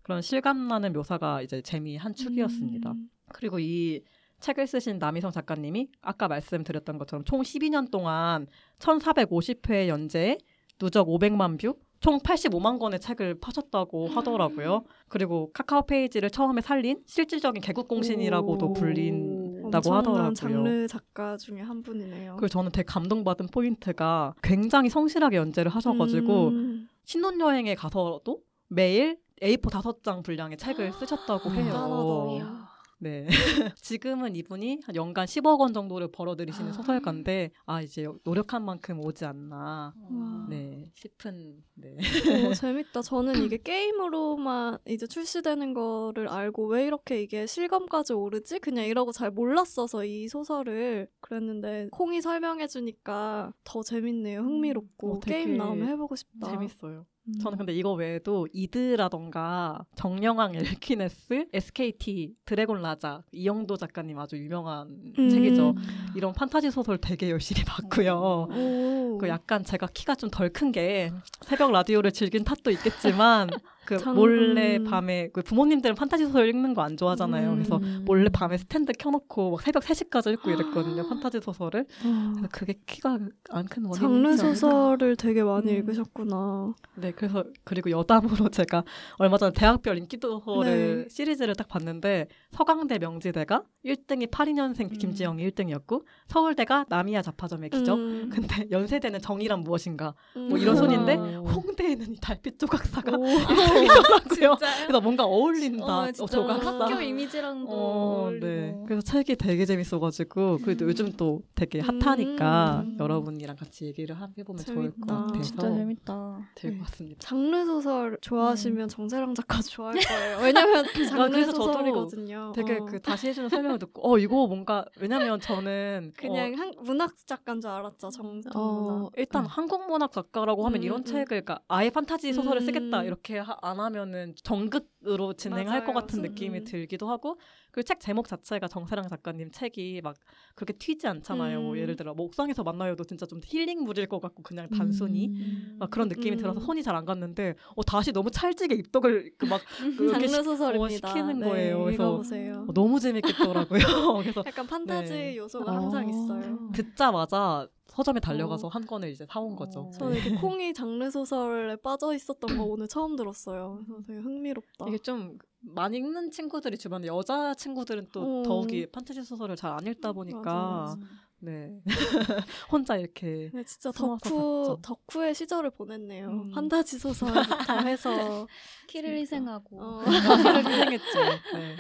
[0.02, 2.92] 그런 실감 나는 묘사가 이제 재미 한 축이었습니다.
[2.92, 3.08] 음.
[3.32, 4.02] 그리고 이
[4.42, 8.46] 책을 쓰신 남희성 작가님이 아까 말씀드렸던 것처럼 총 12년 동안
[8.78, 10.38] 1450회 연재에
[10.78, 14.82] 누적 500만 뷰, 총 85만 권의 책을 파셨다고 하더라고요.
[15.08, 18.72] 그리고 카카오 페이지를 처음에 살린 실질적인 개국 공신이라고도 오.
[18.72, 20.34] 불린다고 하더라고요.
[20.34, 22.34] 장르 작가 중에 한 분이네요.
[22.34, 26.88] 그리고 저는 되게 감동받은 포인트가 굉장히 성실하게 연재를 하셔가지고 음.
[27.04, 32.61] 신혼여행에 가서도 매일 A4 다섯 장 분량의 책을 쓰셨다고 해요.
[33.02, 33.26] 네.
[33.82, 36.72] 지금은 이분이 한 연간 10억 원 정도를 벌어들이시는 아.
[36.72, 40.46] 소설가인데, 아, 이제 노력한 만큼 오지 않나, 와.
[40.48, 41.96] 네, 싶은, 네.
[42.48, 43.02] 오, 재밌다.
[43.02, 48.60] 저는 이게 게임으로만 이제 출시되는 거를 알고 왜 이렇게 이게 실감까지 오르지?
[48.60, 54.42] 그냥 이러고 잘 몰랐어서 이 소설을 그랬는데 콩이 설명해주니까 더 재밌네요.
[54.42, 56.52] 흥미롭고 어, 게임 나오면 해보고 싶다.
[56.52, 57.04] 재밌어요.
[57.28, 57.38] 음.
[57.40, 65.28] 저는 근데 이거 외에도 이드라던가 정영왕 엘키네스, SKT, 드래곤 라자, 이영도 작가님 아주 유명한 음.
[65.28, 65.74] 책이죠.
[66.16, 68.48] 이런 판타지 소설 되게 열심히 봤고요.
[68.50, 69.18] 오.
[69.18, 71.12] 그 약간 제가 키가 좀 덜 큰 게
[71.42, 73.48] 새벽 라디오를 즐긴 탓도 있겠지만
[73.96, 74.84] 그 장- 몰래 음.
[74.84, 77.50] 밤에 그 부모님들은 판타지 소설 읽는 거 안 좋아하잖아요.
[77.50, 77.54] 음.
[77.56, 81.08] 그래서 몰래 밤에 스탠드 켜놓고 막 새벽 3시까지 읽고 이랬거든요.
[81.08, 81.86] 판타지 소설을.
[82.04, 83.18] 아, 그래서 그게 키가
[83.50, 85.76] 안 큰 원인이 장르 소설을 되게 많이 음.
[85.78, 86.74] 읽으셨구나.
[86.96, 88.84] 네, 그래서 그리고 여담으로 제가
[89.18, 91.08] 얼마 전에 대학별 인기 소설을 네.
[91.08, 94.98] 시리즈를 딱 봤는데 서강대 명지대가 1등이 82년생 음.
[94.98, 97.96] 김지영이 1등이었고 서울대가 남이야 자파점의 기적.
[97.98, 98.30] 음.
[98.32, 100.58] 근데 연세대는 정의란 무엇인가 뭐 음.
[100.58, 101.42] 이런 손인데 어.
[101.42, 103.22] 홍대에는 이 달빛 조각사가 오.
[103.84, 104.56] 있더라고요.
[104.86, 105.84] 그래서 뭔가 어울린다.
[105.84, 106.70] 어, 어, 조각사.
[106.72, 108.30] 학교 이미지랑도 어.
[108.40, 108.76] 네.
[108.86, 110.88] 그래서 책이 되게 재밌어가지고 그래도 음.
[110.90, 112.96] 요즘 또 되게 핫하니까 음.
[113.00, 115.16] 여러분이랑 같이 얘기를 하- 해보면 좋을 것 재밌다.
[115.16, 116.38] 같아서 진짜 재밌다.
[116.54, 117.18] 될것 같습니다.
[117.20, 120.38] 장르 소설 좋아하시면 정세랑 작가 좋아할 거예요.
[120.42, 122.52] 왜냐면 장르 그래서 저도 소설이거든요.
[122.54, 122.84] 되게 어.
[122.84, 127.60] 그 다시 해주는 설명을 듣고 어 이거 뭔가 왜냐면 저는 그냥 어, 한, 문학 작가인
[127.60, 128.10] 줄 알았죠.
[128.10, 129.08] 정통 어.
[129.16, 131.04] 일단 한국 문학 작가라고 하면 음, 이런 음.
[131.04, 132.66] 책을 그러니까 아예 판타지 소설을 음.
[132.66, 136.00] 쓰겠다 이렇게 하- 안 하면은 정극으로 진행할 것 맞아요.
[136.06, 136.22] 같은 음.
[136.22, 137.38] 느낌이 들기도 하고
[137.70, 140.16] 그리고 책 제목 자체가 정세랑 작가님 책이 막
[140.54, 141.60] 그렇게 튀지 않잖아요.
[141.62, 141.78] 뭐 음.
[141.78, 145.76] 예를 들어 뭐 옥상에서 만나요도 진짜 좀 힐링물일 것 같고 그냥 단순히 음.
[145.78, 146.38] 막 그런 느낌이 음.
[146.38, 149.62] 들어서 손이 잘 안 갔는데 어, 다시 너무 찰지게 입덕을 그막
[149.96, 151.08] 그렇게 장르 시- 소설입니다.
[151.08, 151.84] 어, 시키는 네, 거예요.
[151.84, 152.66] 그래서 읽어보세요.
[152.68, 153.78] 어, 너무 재밌겠더라고요.
[154.22, 155.36] 그래서 약간 판타지 네.
[155.38, 155.74] 요소가 어.
[155.76, 156.68] 항상 있어요.
[156.74, 158.70] 듣자마자 서점에 달려가서 어.
[158.70, 159.80] 한 권을 이제 사온 거죠.
[159.80, 159.90] 어.
[159.90, 163.82] 저는 이렇게 콩이 장르 소설에 빠져 있었던 거 오늘 처음 들었어요.
[163.86, 164.86] 그래서 되게 흥미롭다.
[164.88, 168.42] 이게 좀 많이 읽는 친구들이 주변에 여자 친구들은 또 어.
[168.44, 171.06] 더욱이 판타지 소설을 잘 안 읽다 보니까 맞아, 맞아.
[171.44, 171.82] 네
[172.70, 174.78] 혼자 이렇게 네, 진짜 덕후.
[174.82, 176.28] 덕후의 시절을 보냈네요.
[176.28, 176.50] 음.
[176.52, 177.34] 판타지 소설부터
[177.86, 178.46] 해서
[178.88, 179.82] 키를 희생하고.
[179.82, 180.04] 어.
[180.04, 181.20] 키를 희생했죠.
[181.54, 181.76] 네.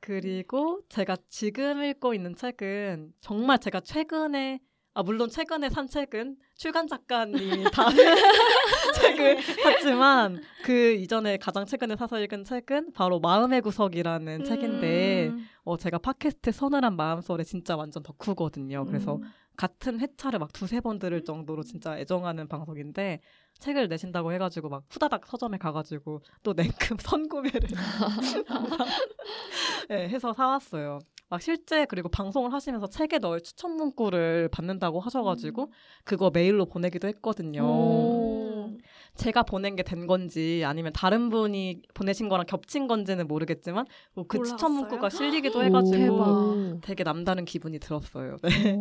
[0.00, 4.60] 그리고 제가 지금 읽고 있는 책은 정말 제가 최근에
[4.96, 7.84] 아 물론 최근에 산 책은 출간 작가님이 다
[8.98, 15.46] 책을 샀지만 그 이전에 가장 최근에 사서 읽은 책은 바로 마음의 구석이라는 책인데 음.
[15.64, 18.86] 어 제가 팟캐스트 서늘한 마음소리 진짜 완전 덕후거든요.
[18.86, 19.22] 그래서 음.
[19.58, 23.20] 같은 회차를 막 두세 번 들을 정도로 진짜 애정하는 방송인데
[23.58, 27.68] 책을 내신다고 해가지고 막 후다닥 서점에 가가지고 또 냉큼 선구매를
[29.90, 31.00] 네, 해서 사왔어요.
[31.28, 35.72] 막 실제 그리고 방송을 하시면서 책에 넣을 추천 문구를 받는다고 하셔가지고
[36.04, 37.62] 그거 메일로 보내기도 했거든요.
[37.62, 38.78] 음.
[39.14, 44.72] 제가 보낸 게 된 건지 아니면 다른 분이 보내신 거랑 겹친 건지는 모르겠지만 뭐그 추천
[44.72, 44.80] 올라왔어요?
[44.80, 46.80] 문구가 실리기도 오, 해가지고 대박.
[46.82, 48.36] 되게 남다른 기분이 들었어요.
[48.42, 48.74] 네.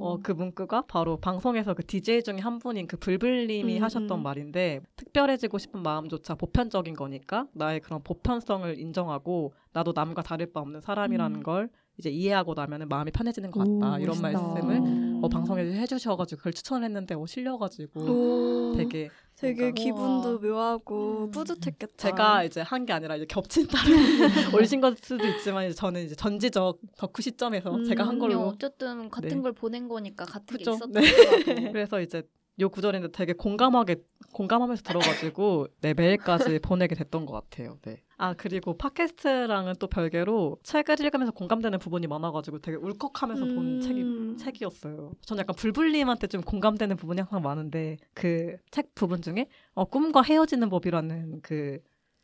[0.00, 4.22] 어, 그 문구가 바로 방송에서 그 DJ 중에 한 분인 그 불불님이 음, 하셨던 음.
[4.22, 10.82] 말인데 특별해지고 싶은 마음조차 보편적인 거니까 나의 그런 보편성을 인정하고 나도 남과 다를 바 없는
[10.82, 11.42] 사람이라는 음.
[11.42, 14.22] 걸 이제 이해하고 나면 마음이 편해지는 것 같다 오, 이런 멋있다.
[14.22, 21.30] 말씀을 어, 방송에서 해주셔가지고 그걸 추천했는데 어, 실려가지고 오, 되게 되게 뭔가 기분도 묘하고 음.
[21.30, 21.94] 뿌듯했겠다.
[21.96, 23.94] 제가 이제 한 게 아니라 이제 겹친 다른
[24.54, 27.84] 올리신 걸 수도 있지만 이제 저는 이제 전지적 덕후 시점에서 음.
[27.84, 29.40] 제가 한 그냥 걸로 어쨌든 같은 네.
[29.42, 30.72] 걸 보낸 거니까 같은 그죠?
[30.72, 31.02] 게 있었던 네.
[31.72, 32.22] 그래서 이제
[32.62, 33.96] 요 구절인데 되게 공감하게
[34.32, 37.78] 공감하면서 들어가지고 네 메일까지 보내게 됐던 것 같아요.
[37.82, 38.02] 네.
[38.16, 43.80] 아 그리고 팟캐스트랑은 또 별개로 책을 읽으면서 공감되는 부분이 많아가지고 되게 울컥하면서 본 음.
[43.80, 45.12] 책이 책이었어요.
[45.26, 50.68] 저는 약간 불불님한테 좀 공감되는 부분이 항상 많은데 그 책 부분 중에 어, 꿈과 헤어지는
[50.68, 51.78] 법이라는 그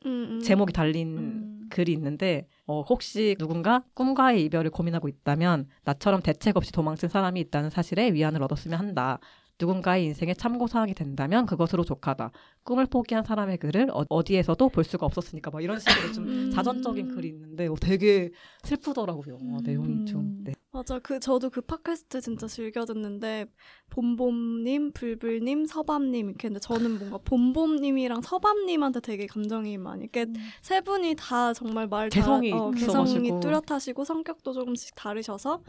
[0.06, 0.40] 음, 음.
[0.40, 1.66] 제목이 달린 음.
[1.70, 7.70] 글이 있는데 어, 혹시 누군가 꿈과의 이별을 고민하고 있다면 나처럼 대책 없이 도망친 사람이 있다는
[7.70, 9.18] 사실에 위안을 얻었으면 한다.
[9.60, 12.30] 누군가의 인생의 참고사항이 된다면 그것으로 족하다.
[12.62, 16.50] 꿈을 포기한 사람의 글을 어, 디에서도볼 수가 없었으니까 막 이런 식으로 좀 음.
[16.52, 18.30] 자전적인 글이 있는데 어, 되게
[18.62, 19.34] 슬프더라고요.
[19.36, 20.44] 어, 내용이 좀.
[20.44, 20.52] 네.
[20.70, 20.98] 맞아.
[21.00, 23.46] 그 저도 그 팟캐스트 진짜 즐겨 듣는데
[23.90, 30.26] 봄봄님, 불불님, 서밤님 이렇게 했는데 저는 뭔가 봄봄님이랑 서밤님한테 되게 감정이 많이 이렇게
[30.62, 33.22] 세 분이 다 정말 말 다- 개성이 어, 있어가지고.
[33.22, 35.62] 개성이 뚜렷하시고 성격도 조금씩 다르셔서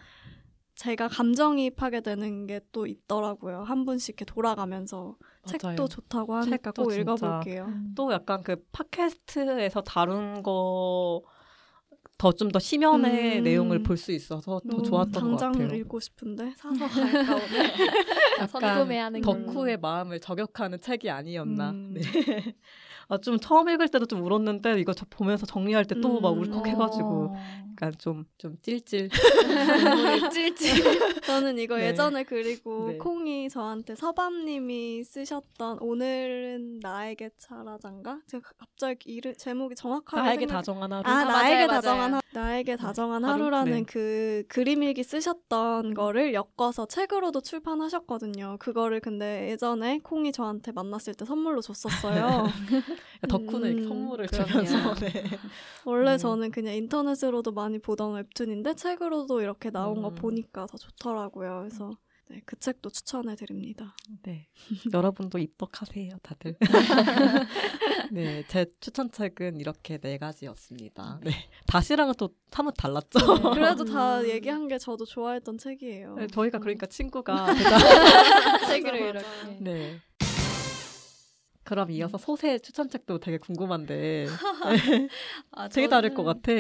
[0.80, 3.63] 제가 감정이입하게 되는 게 또 있더라고요.
[3.63, 5.75] 한 분씩 이렇게 돌아가면서 맞아요.
[5.75, 7.69] 책도 좋다고 하니까 책도 꼭 읽어볼게요.
[7.95, 11.21] 또 약간 그 팟캐스트에서 다룬 거
[12.20, 13.43] 더좀더 심연의 음.
[13.43, 15.78] 내용을 볼 수 있어서 더 좋았던 것 당장 같아요.
[15.80, 18.47] 읽고 싶은데 사서 갈까 오늘.
[18.47, 19.45] 선구매하는 걸로.
[19.45, 21.72] 덕후의 마음을 저격하는 책이 아니었나.
[21.72, 21.93] 음.
[21.95, 22.01] 네.
[23.07, 26.41] 아, 좀 처음 읽을 때도 좀 울었는데 이거 저 보면서 정리할 때 또막 음.
[26.41, 27.36] 울컥해가지고 어.
[27.72, 29.09] 약간 좀좀 찔찔.
[30.32, 30.84] 찔찔.
[31.26, 31.88] 저는 이거 네.
[31.88, 32.97] 예전에 그리고 네.
[32.97, 38.20] 콩이 저한테 서밤님이 쓰셨던 오늘은 나에게 차라잔가?
[38.28, 41.03] 제가 갑자기 이름 제목이 정확하게 나에게 생각- 다정한 하루.
[41.09, 42.22] 아, 아, 나에게 맞아요, 다정한 맞아요.
[42.34, 43.34] 하루, 나에게 다정한 하루?
[43.43, 43.84] 하루라는 네.
[43.84, 48.57] 그 그림일기 쓰셨던 거를 엮어서 책으로도 출판하셨거든요.
[48.60, 52.45] 그거를 근데 예전에 콩이 저한테 만났을 때 선물로 줬었어요.
[53.30, 54.28] 덕후는 이렇게 음, 선물을.
[54.28, 55.24] 주면서 네.
[55.86, 56.18] 원래 음.
[56.18, 60.16] 저는 그냥 인터넷으로도 많이 보던 웹툰인데 책으로도 이렇게 나온 거 음.
[60.16, 61.60] 보니까 더 좋더라고요.
[61.62, 61.91] 그래서
[62.30, 63.95] 네, 그 책도 추천해 드립니다.
[64.21, 64.47] 네.
[64.93, 66.55] 여러분도 입덕하세요, 다들.
[68.11, 71.19] 네, 제 추천책은 이렇게 네 가지였습니다.
[71.23, 71.32] 네.
[71.65, 73.19] 다시랑은 또 사뭇 달랐죠.
[73.53, 74.30] 그래도 다 음.
[74.30, 76.15] 얘기한 게 저도 좋아했던 책이에요.
[76.15, 77.47] 네, 저희가 그러니까 친구가
[78.69, 79.57] 책을 이렇게.
[79.59, 79.99] 네.
[81.63, 84.25] 그럼 이어서 소세 추천책도 되게 궁금한데
[85.51, 86.51] 아, 되게 다를 것 같아.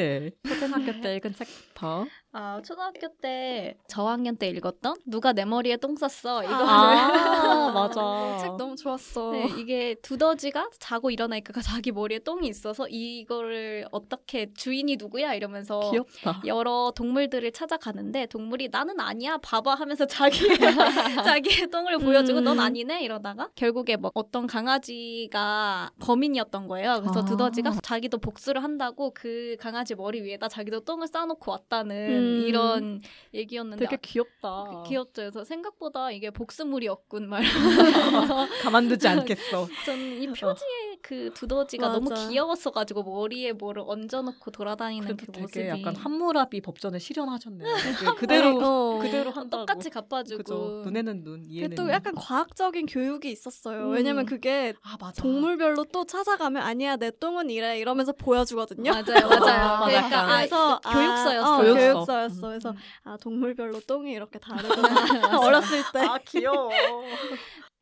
[0.47, 2.05] 초등학교 때 읽은 책부터.
[2.31, 8.37] 아, 초등학교 때 저학년 때 읽었던 누가 내 머리에 똥 쌌어 이거를 아, 맞아.
[8.39, 9.31] 책 너무 좋았어.
[9.31, 16.43] 네, 이게 두더지가 자고 일어나니까 자기 머리에 똥이 있어서 이거를 어떻게 주인이 누구야 이러면서 귀엽다.
[16.45, 20.39] 여러 동물들을 찾아가는데 동물이 나는 아니야 봐봐 하면서 자기
[21.25, 22.43] 자기의 똥을 보여주고 음.
[22.43, 26.99] 넌 아니네 이러다가 결국에 뭐 어떤 강아지가 범인이었던 거예요.
[27.01, 27.25] 그래서 아.
[27.25, 32.18] 두더지가 자기도 복수를 한다고 그 강아지 머리 위에다 자기도 똥을 싸놓고 왔다는 음.
[32.19, 33.01] 이런
[33.33, 34.83] 얘기였는데 되게 귀엽다.
[34.87, 35.21] 귀엽죠.
[35.21, 39.67] 그래서 생각보다 이게 복수물이었군 말하면서 가만두지 않겠어.
[39.85, 42.27] 저는 이 표지의 그 두더지가 너무 맞아.
[42.27, 47.67] 귀여웠어가지고 머리에 뭐를 얹어놓고 돌아다니는 그 되게 모습이 약간 함무라비 법전에 실현하셨네요.
[47.99, 48.99] 그 그대로 어.
[48.99, 49.65] 그대로 한다고.
[49.65, 50.81] 똑같이 갚아주고 그죠.
[50.85, 51.91] 눈에는 눈, 이에는 또 눈.
[51.93, 53.87] 약간 과학적인 교육이 있었어요.
[53.87, 53.91] 음.
[53.91, 54.97] 왜냐면 그게 아.
[55.17, 58.91] 동물별로 또 찾아가면 아니야 내 똥은 이래 이러면서 보여주거든요.
[58.91, 59.61] 맞아요, 맞아요.
[59.79, 60.89] 아, 그러니까 약간 아, 그래서 그.
[60.89, 61.73] 아, 어, 교육서.
[61.79, 62.47] 교육서였어.
[62.47, 62.73] 그래서
[63.03, 65.99] 아 동물별로 똥이 이렇게 다르구나 어렸을 때.
[66.01, 66.69] 아 귀여워.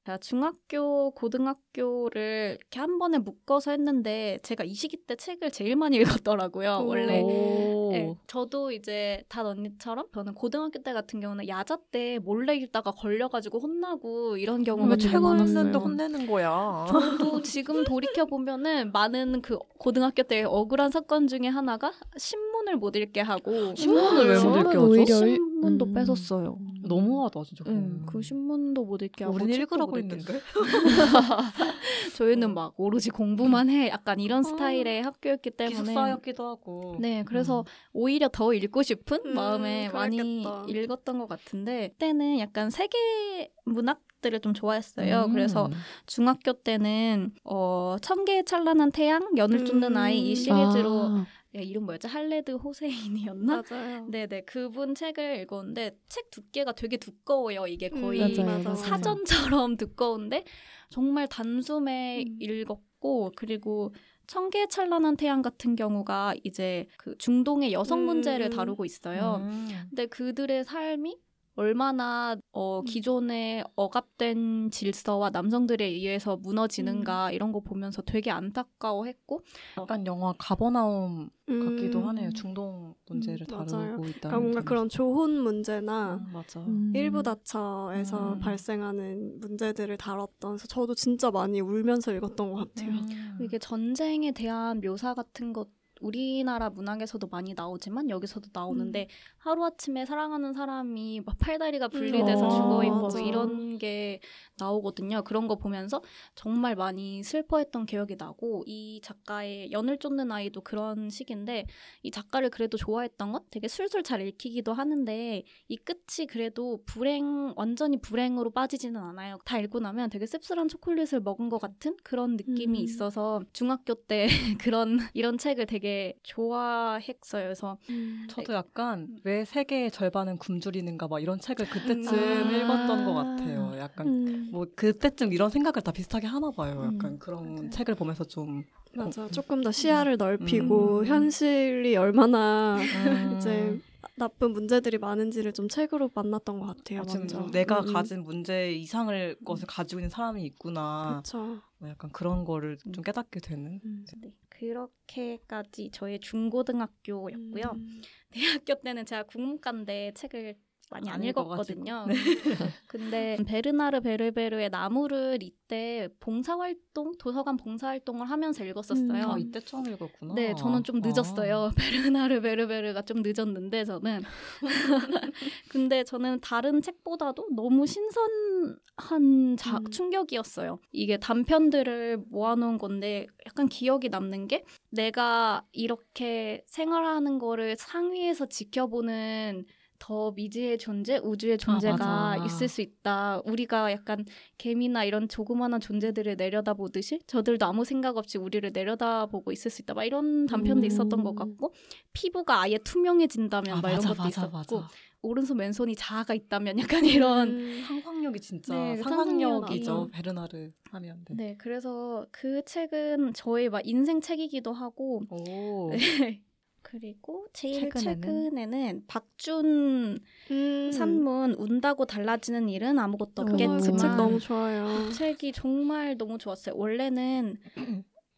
[0.07, 5.97] 제가 중학교, 고등학교를 이렇게 한 번에 묶어서 했는데 제가 이 시기 때 책을 제일 많이
[6.23, 6.79] 읽었더라고요.
[6.83, 6.87] 오.
[6.87, 7.89] 원래 오.
[7.91, 13.59] 네, 저도 이제 다 언니처럼 저는 고등학교 때 같은 경우는 야자 때 몰래 읽다가 걸려가지고
[13.59, 15.59] 혼나고 이런 경우가 왜 되게 책을 많았어요.
[15.59, 16.85] 읽는데 혼내는 거야?
[16.87, 23.19] 저도 지금 돌이켜 보면은 많은 그 고등학교 때 억울한 사건 중에 하나가 신문을 못 읽게
[23.21, 24.57] 하고 신문을 왜 못
[24.95, 25.25] 읽게 하죠?
[25.27, 25.93] 신문도 음.
[25.93, 26.57] 뺏었어요.
[26.88, 27.63] 너무하다 진짜.
[27.67, 30.39] 응, 그 신문도 못 읽게 하고 우린 책도 읽으라고 했는데.
[32.15, 33.89] 저희는 막 오로지 공부만 해.
[33.89, 34.43] 약간 이런 어.
[34.43, 36.95] 스타일의 학교였기 때문에 기숙사였기도 하고.
[36.99, 37.65] 네, 그래서 음.
[37.93, 40.65] 오히려 더 읽고 싶은 음, 마음에 많이 그랬겠다.
[40.67, 45.25] 읽었던 것 같은데 그때는 약간 세계 문학 들을 좀 좋아했어요.
[45.25, 45.33] 음.
[45.33, 45.69] 그래서
[46.05, 49.97] 중학교 때는 어 천개의 찬란한 태양, 연을 쫓는 음.
[49.97, 51.25] 아이 이 시리즈로 아, 야,
[51.63, 52.07] 이름 뭐였지?
[52.07, 53.63] 할레드 호세인이었나?
[53.69, 54.05] 맞아요.
[54.11, 57.67] 네네 그분 책을 읽었는데 책 두께가 되게 두꺼워요.
[57.67, 58.75] 이게 음, 거의 맞아, 맞아요.
[58.75, 60.43] 사전처럼 두꺼운데
[60.89, 62.37] 정말 단숨에 음.
[62.39, 63.93] 읽었고 그리고
[64.27, 68.51] 청개의 찬란한 태양 같은 경우가 이제 그 중동의 여성 문제를 음.
[68.51, 69.41] 다루고 있어요.
[69.41, 69.67] 음.
[69.89, 71.17] 근데 그들의 삶이
[71.57, 72.85] 얼마나 어, 음.
[72.85, 79.41] 기존의 억압된 질서와 남성들에 의해서 무너지는가 이런 거 보면서 되게 안타까워했고
[79.79, 82.07] 약간 영화 가버나움 같기도 음.
[82.09, 82.31] 하네요.
[82.33, 84.05] 중동 문제를 음, 다루고.
[84.05, 84.29] 있다.
[84.29, 86.59] 그러니까 뭔가 그런 조혼 문제나 음, 맞아.
[86.59, 86.93] 음.
[86.95, 88.39] 일부 다처에서 음.
[88.39, 92.91] 발생하는 문제들을 다뤘던 저도 진짜 많이 울면서 읽었던 것 같아요.
[92.91, 93.37] 음.
[93.41, 95.69] 이게 전쟁에 대한 묘사 같은 것
[96.01, 99.07] 우리나라 문학에서도 많이 나오지만 여기서도 나오는데
[99.47, 102.49] 하루아침에 사랑하는 사람이 막 팔다리가 분리돼서 음.
[102.49, 103.19] 죽어 어, 있고 맞아.
[103.19, 104.19] 이런 게
[104.59, 105.23] 나오거든요.
[105.23, 106.01] 그런 거 보면서
[106.35, 111.65] 정말 많이 슬퍼했던 기억이 나고 이 작가의 연을 쫓는 아이도 그런 식인데
[112.03, 117.99] 이 작가를 그래도 좋아했던 건 되게 술술 잘 읽히기도 하는데 이 끝이 그래도 불행 완전히
[118.01, 119.37] 불행으로 빠지지는 않아요.
[119.45, 122.83] 다 읽고 나면 되게 씁쓸한 초콜릿을 먹은 것 같은 그런 느낌이 음.
[122.83, 124.27] 있어서 중학교 때
[124.61, 127.43] 그런 이런 책을 되게 좋아했어요.
[127.43, 128.25] 그래서 음.
[128.29, 132.51] 저도 약간 왜 세계의 절반은 굶주리는가 막 이런 책을 그때쯤 아.
[132.51, 133.73] 읽었던 것 같아요.
[133.79, 134.49] 약간 음.
[134.51, 136.91] 뭐 그때쯤 이런 생각을 다 비슷하게 하나 봐요.
[136.93, 137.69] 약간 음, 그런 맞아요.
[137.69, 138.63] 책을 보면서 좀
[138.95, 139.27] 맞아.
[139.29, 141.05] 조금 더 시야를 넓히고 음.
[141.05, 143.79] 현실이 얼마나 음, 이제
[144.15, 147.01] 나쁜 문제들이 많은지를 좀 책으로 만났던 것 같아요.
[147.01, 147.51] 아, 지금.
[147.51, 147.93] 내가 음, 음.
[147.93, 151.21] 가진 문제 이상을 것을 가지고 있는 사람이 있구나.
[151.23, 151.61] 그렇죠.
[151.77, 153.79] 뭐 약간 그런 거를 좀 깨닫게 되는.
[153.85, 154.05] 음.
[154.21, 157.63] 네, 그렇게까지 저의 중고등학교였고요.
[157.75, 158.01] 음.
[158.32, 160.55] 대학교 때는 제가 국문과인데 책을
[160.89, 161.23] 많이 안.
[161.23, 162.05] 읽었거든요.
[162.07, 162.13] 네.
[162.88, 169.25] 근데 베르나르 베르베르의 나무를 이때 봉사활동, 도서관 봉사활동을 하면서 읽었었어요.
[169.25, 169.31] 음.
[169.31, 170.33] 아 이때 처음 읽었구나.
[170.33, 171.71] 네, 저는 좀 늦었어요.
[171.77, 174.21] 베르나르 베르베르가 좀 늦었는데 저는.
[175.69, 179.89] 근데 저는 다른 책보다도 너무 신선한 자, 음.
[179.91, 180.79] 충격이었어요.
[180.91, 189.65] 이게 단편들을 모아놓은 건데 약간 기억이 남는 게 내가 이렇게 생활하는 거를 상위에서 지켜보는
[189.99, 192.45] 더 미지의 존재, 우주의 존재가 맞아.
[192.45, 193.41] 있을 수 있다.
[193.45, 194.25] 우리가 약간
[194.57, 199.93] 개미나 이런 조그마한 존재들을 내려다보듯이 저들도 아무 생각 없이 우리를 내려다보고 있을 수 있다.
[199.93, 200.85] 막 이런 단편도 음.
[200.85, 201.73] 있었던 것 같고
[202.13, 204.89] 피부가 아예 투명해진다면 아, 막 이런 맞아, 것도 맞아, 있었고 맞아.
[205.21, 207.83] 오른손 왼손이 자아가 있다면 약간 이런 음.
[207.87, 209.85] 상상력이 진짜 네, 상상력이죠.
[209.85, 211.25] 상상력 베르나르 하면.
[211.29, 211.35] 네.
[211.35, 215.89] 네 그래서 그 책은 저의 막 인생 책이기도 하고 오.
[215.91, 216.41] 네.
[216.89, 218.21] 그리고 제일 최근에는?
[218.21, 220.19] 최근에는 박준
[220.51, 220.91] 음.
[220.93, 224.85] 산문 운다고 달라지는 일은 아무것도 어, 그책 없겠지만 너무 좋아요.
[224.85, 226.75] 그 책이 정말 너무 좋았어요.
[226.77, 227.57] 원래는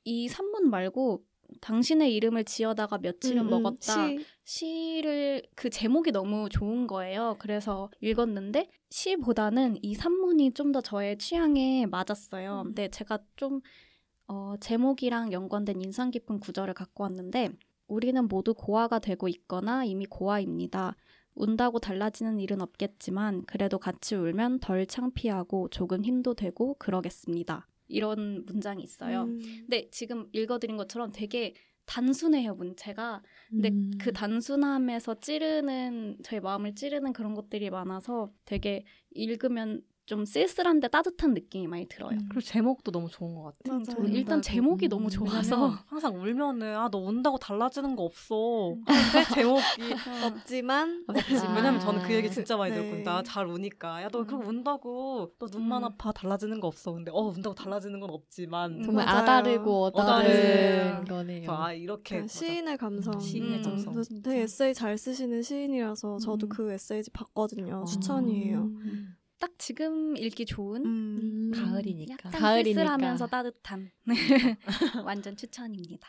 [0.03, 1.23] 이 산문 말고
[1.61, 3.49] 당신의 이름을 지어다가 며칠은 음, 음.
[3.49, 4.07] 먹었다.
[4.07, 4.25] 시.
[4.43, 7.35] 시를 그 제목이 너무 좋은 거예요.
[7.39, 12.61] 그래서 읽었는데 시보다는 이 산문이 좀 더 저의 취향에 맞았어요.
[12.61, 12.63] 음.
[12.65, 13.61] 근데 제가 좀
[14.27, 17.49] 어, 제목이랑 연관된 인상 깊은 구절을 갖고 왔는데
[17.89, 20.95] 우리는 모두 고아가 되고 있거나 이미 고아입니다.
[21.35, 27.67] 운다고 달라지는 일은 없겠지만 그래도 같이 울면 덜 창피하고 조금 힘도 되고 그러겠습니다.
[27.87, 29.23] 이런 문장이 있어요.
[29.23, 29.39] 음.
[29.61, 31.53] 근데 지금 읽어드린 것처럼 되게
[31.85, 33.23] 단순해요 문체가.
[33.49, 33.91] 근데 음.
[33.99, 41.67] 그 단순함에서 찌르는 저의 마음을 찌르는 그런 것들이 많아서 되게 읽으면 좀 쓸쓸한데 따뜻한 느낌이
[41.67, 42.13] 많이 들어요.
[42.17, 42.25] 음.
[42.29, 43.59] 그리고 제목도 너무 좋은 것 같아.
[43.67, 43.83] 맞아요.
[43.83, 44.41] 저는 일단.
[44.41, 45.09] 제목이 너무 음.
[45.09, 48.69] 좋아서 왜냐면 항상 울면은 아너 운다고 달라지는 거 없어.
[48.71, 48.83] 음.
[48.85, 49.61] 근데 제목이
[50.25, 51.13] 없지만 아.
[51.55, 52.77] 왜냐면 저는 그 얘기 진짜 많이 네.
[52.79, 53.03] 들었거든요.
[53.05, 54.01] 나 잘 우니까.
[54.01, 55.31] 야, 너 그럼 운다고.
[55.37, 55.85] 너 눈만 음.
[55.85, 56.11] 아파.
[56.11, 56.91] 달라지는 거 없어.
[56.93, 58.81] 근데, 어, 운다고 달라지는 건 없지만.
[58.81, 59.19] 정말 맞아요.
[59.21, 61.05] 아다르고 어다른.
[61.05, 61.51] 거네요.
[61.51, 62.15] 아, 이렇게.
[62.15, 63.19] 그러니까 시인의 감성.
[63.19, 63.61] 시인의 음.
[63.61, 63.93] 감성.
[63.93, 66.49] 저 되게 에세이 잘 쓰시는 시인이라서 저도 음.
[66.49, 67.81] 그 에세이집 봤거든요.
[67.81, 67.85] 어.
[67.85, 68.69] 추천이에요.
[69.39, 69.41] 음.
[69.41, 71.19] 딱 지금 읽기 좋은 음.
[71.21, 71.51] 음.
[71.55, 72.13] 가을이니까.
[72.13, 72.79] 약간 가을이니까.
[72.81, 73.89] 쓸쓸하면서 따뜻한
[75.05, 76.07] 완전 추천입니다.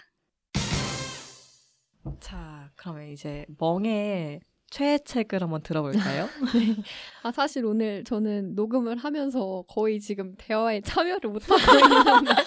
[2.18, 6.28] 자, 그러면 이제 멍의 최애 책을 한번 들어볼까요?
[7.24, 12.42] 아 사실 오늘 저는 녹음을 하면서 거의 지금 대화에 참여를 못 하고 있는데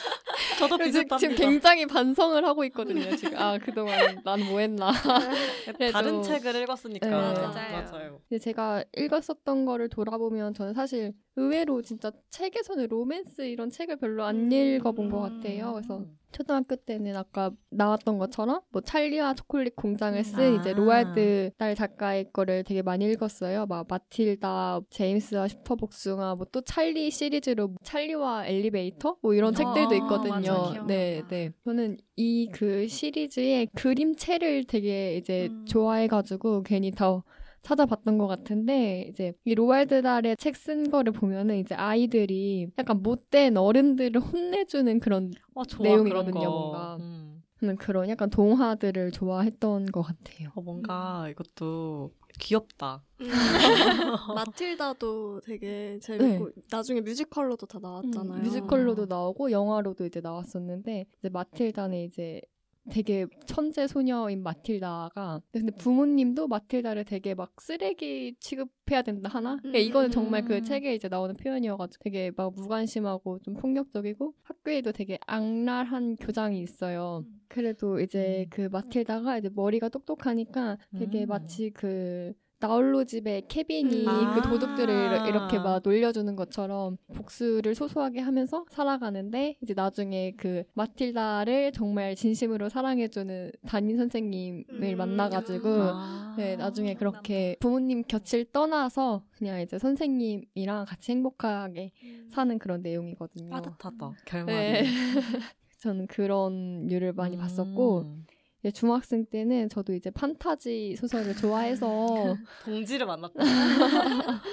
[0.68, 1.18] 저도 지금, 비슷합니다.
[1.18, 3.16] 지금 굉장히 반성을 하고 있거든요.
[3.16, 4.92] 지금 아 그동안 난 뭐했나.
[5.94, 7.14] 다른 책을 읽었으니까 네.
[7.16, 7.72] 맞아요.
[7.72, 8.22] 맞아요.
[8.30, 14.36] 근데 제가 읽었었던 거를 돌아보면 저는 사실 의외로 진짜 책에서는 로맨스 이런 책을 별로 안
[14.36, 14.52] 음.
[14.52, 15.74] 읽어본 것 같아요.
[15.74, 20.60] 그래서 초등학교 때는 아까 나왔던 것처럼 뭐 찰리와 초콜릿 공장을 쓴 아.
[20.60, 23.66] 이제 로알드 달 작가의 거를 되게 많이 읽었어요.
[23.68, 30.32] 막 마틸다, 제임스와 슈퍼복숭아, 뭐 또 찰리 시리즈로 찰리와 엘리베이터 뭐 이런 아, 책들도 있거든요.
[30.70, 30.84] 맞아.
[30.88, 31.52] 네, 네.
[31.64, 35.66] 저는 이 그 시리즈의 그림체를 되게 이제 음.
[35.66, 37.24] 좋아해가지고 괜히 더
[37.64, 43.58] 찾아봤던 것 같은데 이제 이 로알드 달의 책 쓴 거를 보면은 이제 아이들이 약간 못된
[43.58, 46.50] 어른들을 혼내주는 그런 와, 좋아, 내용이거든요, 그런 거.
[46.52, 46.98] 뭔가.
[47.00, 47.42] 음.
[47.60, 50.50] 저는 그런 약간 동화들을 좋아했던 것 같아요.
[50.56, 53.04] 어, 뭔가 이것도 귀엽다.
[53.22, 53.28] 음.
[54.36, 58.40] 마틸다도 되게 재밌고 나중에 뮤지컬로도 다 나왔잖아요.
[58.40, 62.42] 음, 뮤지컬로도 나오고 영화로도 이제 나왔었는데 이제 마틸다는 이제
[62.90, 69.58] 되게 천재 소녀인 마틸다가 근데 부모님도 마틸다를 되게 막 쓰레기 취급해야 된다 하나?
[69.58, 70.64] 그러니까 이거는 정말 그 음.
[70.64, 77.26] 책에 이제 나오는 표현이어가지고 되게 막 무관심하고 좀 폭력적이고 학교에도 되게 악랄한 교장이 있어요.
[77.48, 78.50] 그래도 이제 음.
[78.50, 81.28] 그 마틸다가 이제 머리가 똑똑하니까 되게 음.
[81.28, 84.34] 마치 그 나홀로 집에 케빈이 음.
[84.36, 85.28] 그 도둑들을 아.
[85.28, 93.52] 이렇게 막 놀려주는 것처럼 복수를 소소하게 하면서 살아가는데 이제 나중에 그 마틸다를 정말 진심으로 사랑해주는
[93.68, 94.98] 담임 선생님을 음.
[94.98, 96.36] 만나가지고 아.
[96.38, 101.92] 네, 나중에 그렇게 부모님 곁을 떠나서 그냥 이제 선생님이랑 같이 행복하게
[102.30, 103.50] 사는 그런 내용이거든요.
[103.50, 104.12] 빠듯하다.
[104.26, 104.56] 결말이.
[104.56, 104.84] 네.
[105.80, 108.24] 저는 그런 류를 많이 봤었고 음.
[108.24, 108.33] 이제
[108.72, 111.86] 중학생 때는 저도 이제 판타지 소설을 좋아해서
[112.64, 113.40] 동지를 만났다.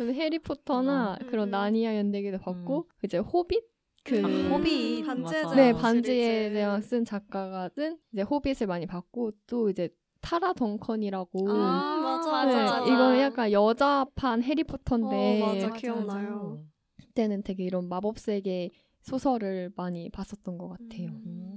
[0.00, 1.26] 해리포터나 음.
[1.28, 3.62] 그런 나니아 연대기도 봤고 이제 호빗
[4.02, 5.04] 그 아, 호빗.
[5.04, 5.54] 반지의 맞아.
[5.54, 6.54] 네 시리즈.
[6.54, 9.90] 제왕 쓴 작가가 쓴 이제 호빗을 많이 봤고 또 이제
[10.22, 12.84] 타라 덩컨이라고 아, 맞아, 네, 맞아, 맞아.
[12.94, 15.46] 이거는 약간 여자판 해리포터인데 어.
[15.46, 16.64] 맞아, 기억나요.
[16.98, 18.70] 그때는 되게 이런 마법 세계
[19.02, 21.08] 소설을 많이 봤었던 것 같아요.
[21.08, 21.49] 음.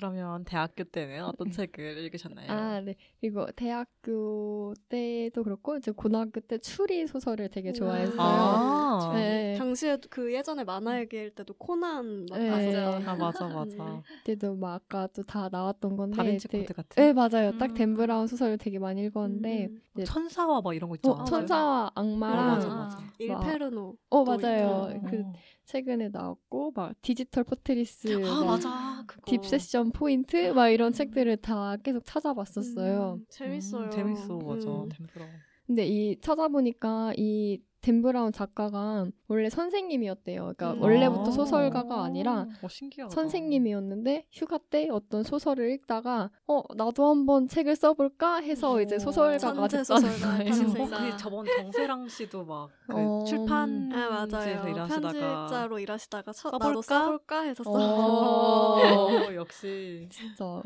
[0.00, 0.10] 음.
[0.10, 2.50] 그러면 대학교 때는 어떤 책을 읽으셨나요?
[2.50, 2.94] 아, 네.
[3.20, 8.16] 그리고 대학교 때도 그렇고 이제 고등학교 때 추리 소설을 되게 좋아했어요.
[8.18, 9.10] 아.
[9.14, 9.56] 네.
[9.58, 12.50] 당시에 그 예전에 만화 얘기할 때도 코난 막 네.
[12.50, 14.02] 아 맞아 맞아.
[14.24, 17.02] 그때도 막 아까 또 다 나왔던 건데 다빈치 되게- 코드 같은.
[17.02, 17.56] 네, 맞아요.
[17.58, 17.74] 딱 음.
[17.74, 19.80] 댄 브라운 소설을 되게 많이 읽었는데 음.
[19.94, 21.14] 이제 천사와 막 이런 거 있잖아.
[21.20, 22.74] 어, 천사와 어, 악마랑 맞아 아.
[22.74, 22.98] 맞아.
[23.18, 23.96] 일페르노.
[24.10, 25.00] 어, 또 맞아요.
[25.08, 25.24] 그
[25.70, 29.04] 최근에 나왔고 막 디지털 포트리스 아막 맞아.
[29.06, 29.30] 그거.
[29.30, 33.20] 딥세션 포인트 막 이런 책들을 다 계속 찾아봤었어요.
[33.20, 33.84] 음, 재밌어요.
[33.84, 34.68] 음, 재밌어 맞아.
[34.68, 34.88] 음.
[34.88, 35.26] 템프라.
[35.70, 40.40] 근데 이 찾아보니까 이 댄 브라운 작가가 원래 선생님이었대요.
[40.42, 40.82] 그러니까 음.
[40.82, 41.30] 원래부터 아.
[41.30, 43.08] 소설가가 아니라 어.
[43.08, 48.98] 선생님이었는데 휴가 때 어떤 소설을 읽다가 어 나도 한번 책을 써볼까 해서 이제 오.
[48.98, 50.50] 소설가가 천재 됐다는 소설가 거예요.
[50.50, 50.82] 탄생.
[50.82, 53.24] 어, 그 저번 정세랑 씨도 막 그 어.
[53.24, 54.68] 출판 네 맞아요.
[54.68, 56.68] 일하시다가 편집자로 일하시다가 쳐, 써볼까?
[56.68, 57.70] 나도 써볼까 해서 써.
[57.70, 58.80] 어.
[58.80, 60.62] 어, 역시 진짜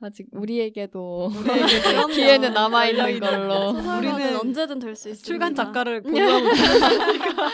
[0.00, 2.06] 아직 우리에게도 그럼요.
[2.12, 3.70] 기회는 남아 있는 걸로.
[3.70, 5.26] 우리는 언제든 될 수 있습니다.
[5.26, 7.50] 출간 작가를 보유하고 있으니까.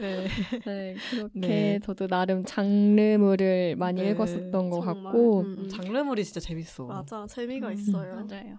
[0.00, 0.26] 네.
[0.64, 1.80] 네, 그렇게 네.
[1.82, 5.04] 저도 나름 장르물을 많이 네, 읽었었던 것 정말.
[5.12, 5.68] 같고 음, 음.
[5.68, 6.84] 장르물이 진짜 재밌어.
[6.86, 8.14] 맞아 재미가 음, 있어요.
[8.28, 8.58] 맞아요.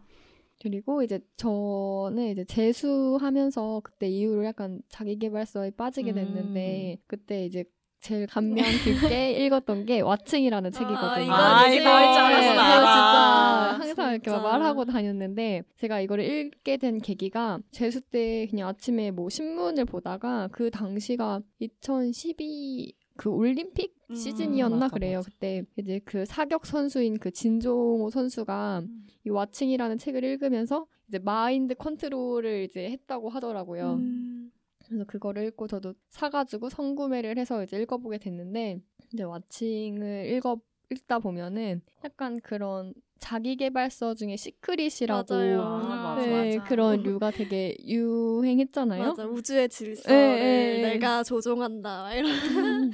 [0.61, 7.65] 그리고 이제 저는 이제 재수하면서 그때 이후로 약간 자기계발서에 빠지게 됐는데 그때 이제
[7.99, 11.23] 제일 감명 깊게 읽었던 게 왓칭이라는 책이거든요.
[11.23, 12.35] 이거 아, 이제 이거 나올 줄 네, 알았어.
[12.35, 13.71] 그래서 나.
[13.71, 14.39] 진짜 항상 이렇게 진짜.
[14.41, 20.69] 말하고 다녔는데 제가 이거를 읽게 된 계기가 재수 때 그냥 아침에 뭐 신문을 보다가 그
[20.69, 25.19] 당시가 2012 그 올림픽 음, 시즌이었나 맞아, 그래요.
[25.19, 25.29] 맞아.
[25.31, 29.07] 그때 이제 그 사격 선수인 그 진종호 선수가 음.
[29.25, 33.93] 이 왓칭이라는 책을 읽으면서 이제 마인드 컨트롤을 이제 했다고 하더라고요.
[33.93, 34.51] 음.
[34.87, 38.79] 그래서 그거를 읽고 저도 사가지고 선구매를 해서 이제 읽어보게 됐는데
[39.13, 40.59] 이제 Watching을 읽어
[40.91, 45.61] 읽다 보면은 약간 그런 자기계발서 중에 Secret이라고 맞아요.
[45.61, 46.69] 아, 맞아, 네, 맞아.
[46.69, 49.03] 그런 류가 되게 유행했잖아요.
[49.03, 50.81] 맞아 우주의 질서를 예, 예, 예.
[50.83, 52.29] 내가 조종한다 이런.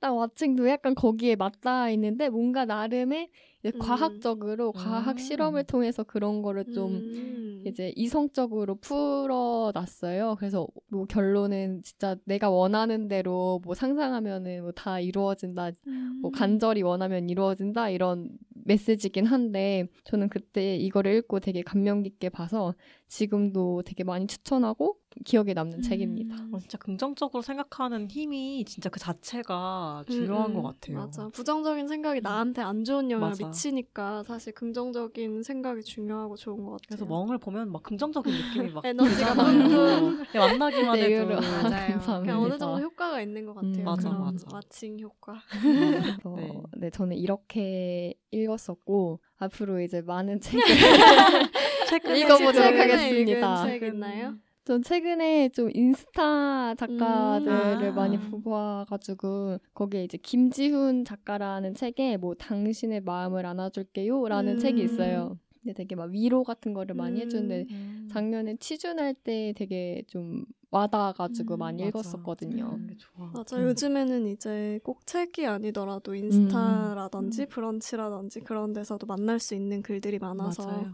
[0.00, 3.78] 딱 Watching도 약간 거기에 맞닿아 있는데 뭔가 나름의 이제 음.
[3.78, 5.18] 과학적으로 과학 음.
[5.18, 7.47] 실험을 통해서 그런 거를 좀 음.
[7.66, 10.36] 이제 이성적으로 풀어놨어요.
[10.38, 15.72] 그래서 뭐 결론은 진짜 내가 원하는 대로 뭐 상상하면은 뭐 다 이루어진다.
[15.86, 16.18] 음.
[16.22, 18.30] 뭐 간절히 원하면 이루어진다 이런
[18.64, 22.74] 메시지긴 한데 저는 그때 이거를 읽고 되게 감명 깊게 봐서
[23.08, 25.82] 지금도 되게 많이 추천하고 기억에 남는 음.
[25.82, 26.34] 책입니다.
[26.52, 30.64] 어, 진짜 긍정적으로 생각하는 힘이 진짜 그 자체가 중요한 음, 것 음.
[30.72, 30.96] 같아요.
[30.98, 31.28] 맞아.
[31.28, 33.46] 부정적인 생각이 나한테 안 좋은 영향을 맞아.
[33.46, 36.86] 미치니까 사실 긍정적인 생각이 중요하고 좋은 것 같아요.
[36.88, 39.34] 그래서 멍을 보면 막 긍정적인 느낌이 막 에너지가.
[40.34, 41.40] 예, 만나기만 네, 해도 이거로.
[41.40, 41.92] 맞아요.
[41.92, 42.20] 감사합니다.
[42.20, 43.72] 그냥 어느 정도 효과가 있는 것 같아요.
[43.78, 44.46] 음, 맞아, 맞아.
[44.52, 45.40] 마칭 효과.
[45.50, 46.62] 그래서 네.
[46.76, 46.90] 네.
[46.90, 53.66] 저는 이렇게 읽었었고 앞으로 이제 많은 책을 읽어보도록 하겠습니다.
[53.66, 54.34] 책 있나요?
[54.68, 57.94] 전 최근에 좀 인스타 작가들을 음.
[57.94, 58.30] 많이 아.
[58.44, 64.58] 봐가지고 거기에 이제 김지훈 작가라는 책에 뭐 당신의 마음을 안아줄게요라는 음.
[64.58, 65.38] 책이 있어요.
[65.62, 67.24] 근데 되게 막 위로 같은 거를 많이 음.
[67.24, 68.08] 해주는데 음.
[68.12, 71.88] 작년에 취준할 때 되게 좀 와닿아가지고 음, 많이 맞아.
[71.88, 72.78] 읽었었거든요.
[72.98, 73.30] 좋아.
[73.32, 73.56] 맞아.
[73.56, 73.68] 음.
[73.68, 77.48] 요즘에는 이제 꼭 책이 아니더라도 인스타라든지 음.
[77.48, 80.92] 브런치라든지 그런 데서도 만날 수 있는 글들이 많아서 맞아요.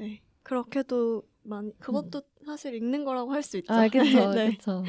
[0.00, 0.20] 네.
[0.42, 3.72] 그렇게도 많이 그것도 사실 읽는 거라고 할 수 있죠.
[3.72, 4.50] 아, 그쵸, 네.
[4.56, 4.84] 그쵸.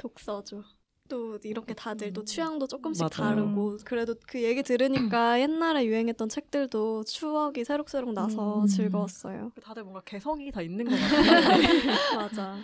[0.00, 0.62] 독서죠.
[1.08, 2.24] 또 이렇게 다들 또 음.
[2.24, 3.34] 취향도 조금씩 맞아요.
[3.36, 8.66] 다르고 그래도 그 얘기 들으니까 옛날에 유행했던 책들도 추억이 새록새록 나서 음.
[8.66, 9.52] 즐거웠어요.
[9.62, 12.16] 다들 뭔가 개성이 다 있는 것 같아요.
[12.16, 12.56] 맞아.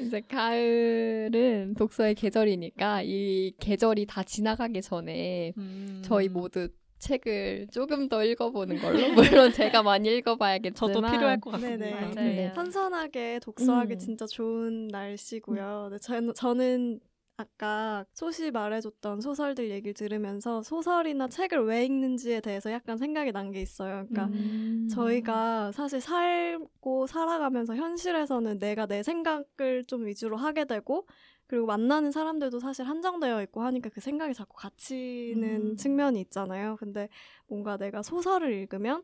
[0.00, 6.02] 이제 가을은 독서의 계절이니까 이 계절이 다 지나가기 전에 음.
[6.04, 6.68] 저희 모두
[7.00, 11.84] 책을 조금 더 읽어보는 걸로 물론 제가 많이 읽어봐야겠지만 저도 필요할 것 같습니다.
[11.84, 12.00] 네네.
[12.00, 12.14] 맞아요.
[12.14, 12.52] 네.
[12.54, 13.98] 선선하게 독서하기 음.
[13.98, 15.88] 진짜 좋은 날씨고요.
[15.90, 17.00] 네, 저는, 저는
[17.40, 23.60] 아까 소시 말해줬던 소설들 얘기를 들으면서 소설이나 책을 왜 읽는지에 대해서 약간 생각이 난 게
[23.62, 24.06] 있어요.
[24.08, 24.86] 그러니까 음.
[24.90, 31.06] 저희가 사실 살고 살아가면서 현실에서는 내가 내 생각을 좀 위주로 하게 되고
[31.46, 35.76] 그리고 만나는 사람들도 사실 한정되어 있고 하니까 그 생각이 자꾸 갇히는 음.
[35.76, 36.76] 측면이 있잖아요.
[36.78, 37.08] 근데
[37.48, 39.02] 뭔가 내가 소설을 읽으면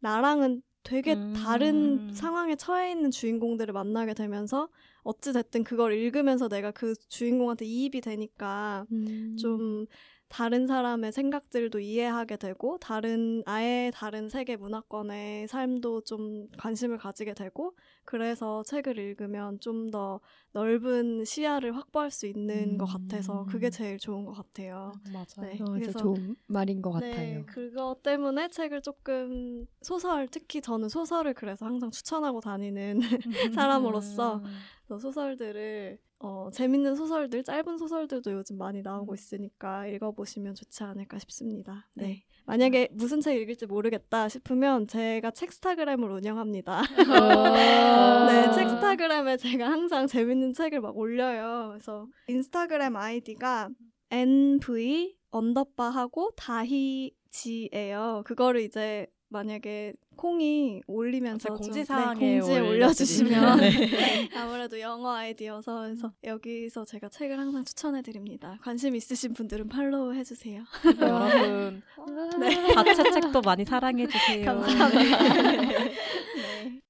[0.00, 1.34] 나랑은 되게 음.
[1.34, 4.70] 다른 상황에 처해 있는 주인공들을 만나게 되면서
[5.02, 9.36] 어찌 됐든 그걸 읽으면서 내가 그 주인공한테 이입이 되니까 음.
[9.38, 9.86] 좀
[10.28, 17.74] 다른 사람의 생각들도 이해하게 되고 다른 아예 다른 세계 문화권의 삶도 좀 관심을 가지게 되고
[18.04, 20.20] 그래서 책을 읽으면 좀 더
[20.52, 24.92] 넓은 시야를 확보할 수 있는 것 같아서 그게 제일 좋은 것 같아요.
[25.12, 25.50] 맞아요.
[25.50, 25.58] 네.
[25.62, 27.44] 어, 그래서- 좋은 말인 것 네, 같아요.
[27.46, 32.98] 그것 때문에 책을 조금 소설 특히 저는 소설을 그래서 항상 추천하고 다니는
[33.54, 34.42] 사람으로서
[34.86, 41.88] 그래서 소설들을 어, 재밌는 소설들, 짧은 소설들도 요즘 많이 나오고 있으니까 읽어보시면 좋지 않을까 싶습니다.
[41.94, 42.24] 네.
[42.46, 46.82] 만약에 무슨 책 읽을지 모르겠다 싶으면 제가 책스타그램을 운영합니다.
[48.26, 51.68] 네, 책스타그램에 제가 항상 재밌는 책을 막 올려요.
[51.72, 53.68] 그래서 인스타그램 아이디가
[54.10, 58.22] nv 언더바하고 다희지예요.
[58.24, 64.28] 그거를 이제 만약에 콩이 올리면서 제 좀, 공지사항에 네, 공지에 올려주시면 네.
[64.36, 68.58] 아무래도 영어 아이디여서 그래서 여기서 제가 책을 항상 추천해드립니다.
[68.60, 70.64] 관심 있으신 분들은 팔로우 해주세요.
[71.00, 71.82] 여러분
[72.40, 72.74] 네.
[72.74, 74.44] 자체 책도 많이 사랑해 주세요.
[74.44, 75.18] 감사합니다.
[75.78, 76.80] 네.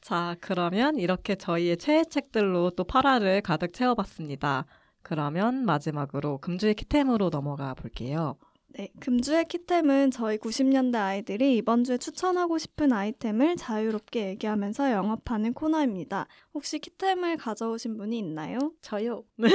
[0.00, 4.64] 자, 그러면 이렇게 저희의 최애 책들로 또 8화를 가득 채워봤습니다.
[5.02, 8.36] 그러면 마지막으로 금주의 키템으로 넘어가 볼게요.
[8.78, 16.28] 네, 금주의 키템은 저희 90년대 아이들이 이번 주에 추천하고 싶은 아이템을 자유롭게 얘기하면서 영업하는 코너입니다.
[16.52, 18.58] 혹시 키템을 가져오신 분이 있나요?
[18.82, 19.22] 저요.
[19.36, 19.48] 네,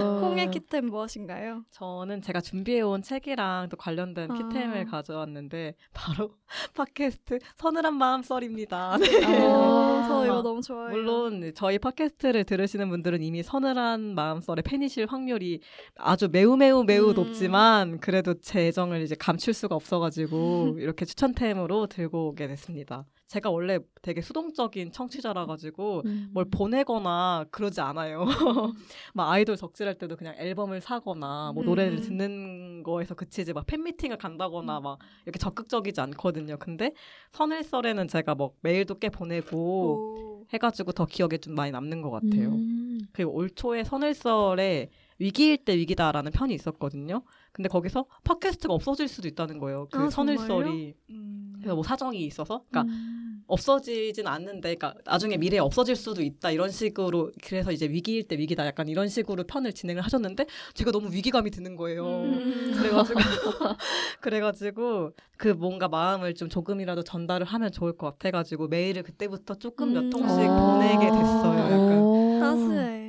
[0.00, 0.20] 어.
[0.20, 1.64] 콩의 키템 무엇인가요?
[1.72, 4.34] 저는 제가 준비해온 책이랑 또 관련된 아.
[4.34, 6.34] 키템을 가져왔는데 바로
[6.74, 8.98] 팟캐스트 서늘한 마음 썰입니다.
[8.98, 9.24] 네.
[9.24, 10.92] 어, 저 이거 아, 너무 좋아해요.
[10.92, 15.60] 물론 저희 팟캐스트를 들으시는 분들은 이미 서늘한 마음 썰의 팬이실 확률이
[15.96, 17.14] 아주 매우 매우 매우 음.
[17.14, 23.06] 높지만 그래도 제 애정을 이제 감출 수가 없어가지고 이렇게 추천템으로 들고 오게 됐습니다.
[23.32, 26.28] 제가 원래 되게 수동적인 청취자라 가지고 음.
[26.34, 28.26] 뭘 보내거나 그러지 않아요.
[29.14, 32.02] 막 아이돌 덕질할 때도 그냥 앨범을 사거나 뭐 노래를 음.
[32.02, 36.58] 듣는 거에서 그치지 막 팬미팅을 간다거나 막 이렇게 적극적이지 않거든요.
[36.58, 36.92] 근데
[37.30, 40.46] 선일설에는 제가 뭐 메일도 꽤 보내고 오.
[40.52, 42.50] 해가지고 더 기억에 좀 많이 남는 것 같아요.
[42.50, 43.00] 음.
[43.12, 44.90] 그리고 올 초에 선일설에
[45.22, 47.22] 위기일 때 위기다라는 편이 있었거든요.
[47.52, 49.86] 근데 거기서 팟캐스트가 없어질 수도 있다는 거예요.
[49.90, 51.52] 그 아, 선일설이 음.
[51.58, 53.44] 그래서 뭐 사정이 있어서 그러니까 음.
[53.46, 58.66] 없어지진 않는데, 그러니까 나중에 미래에 없어질 수도 있다 이런 식으로 그래서 이제 위기일 때 위기다
[58.66, 62.04] 약간 이런 식으로 편을 진행을 하셨는데 제가 너무 위기감이 드는 거예요.
[62.04, 62.72] 음.
[62.76, 63.20] 그래가지고
[64.20, 70.00] 그래가지고 그 뭔가 마음을 좀 조금이라도 전달을 하면 좋을 것 같아가지고 메일을 그때부터 조금 몇
[70.04, 70.10] 음.
[70.10, 70.56] 통씩 어.
[70.56, 71.58] 보내게 됐어요.
[71.60, 71.98] 약간.
[72.00, 72.38] 어.
[72.40, 73.01] 따스해.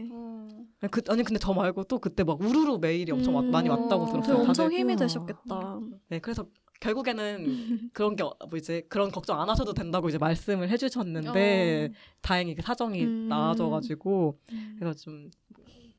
[0.92, 3.52] 그, 아니 근데 저 말고 또 그때 막 우르르 메일이 엄청 왔- 음.
[3.52, 4.12] 많이 왔다고 어.
[4.12, 4.38] 들었어요.
[4.38, 5.00] 엄청 다들 힘이 우와.
[5.00, 5.80] 되셨겠다.
[6.10, 6.46] 네 그래서
[6.82, 11.96] 결국에는 그런 게 뭐 이제 그런 걱정 안 하셔도 된다고 이제 말씀을 해주셨는데 어.
[12.22, 13.28] 다행히 그 사정이 음.
[13.30, 14.38] 나아져가지고
[14.80, 15.30] 그래서 좀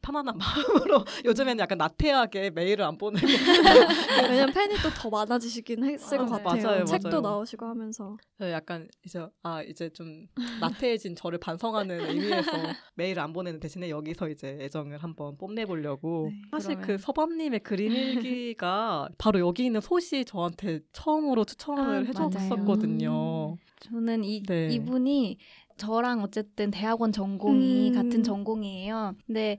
[0.05, 0.37] 편안한
[0.87, 3.27] 마음으로 요즘에는 약간 나태하게 메일을 안 보내고
[4.31, 6.43] 왜냐면 팬이 또 더 많아지시긴 했을 아, 것 네.
[6.45, 6.63] 같아요.
[6.67, 7.21] 맞아요, 책도 맞아요.
[7.21, 8.17] 나오시고 하면서.
[8.43, 10.27] 약간 이제 아 이제 좀
[10.61, 12.51] 나태해진 저를 반성하는 의미에서
[12.95, 17.93] 메일을 안 보내는 대신에 여기서 이제 애정을 한번 뽐내보려고 네, 사실 그러면- 그 서밤님의 그림
[17.93, 23.57] 일기가 바로 여기 있는 소시 저한테 처음으로 추천을 아, 해줬었거든요.
[23.81, 24.69] 저는 이 네.
[24.73, 25.39] 이분이
[25.77, 27.95] 저랑 어쨌든 대학원 전공이 음.
[27.95, 29.15] 같은 전공이에요.
[29.27, 29.59] 근데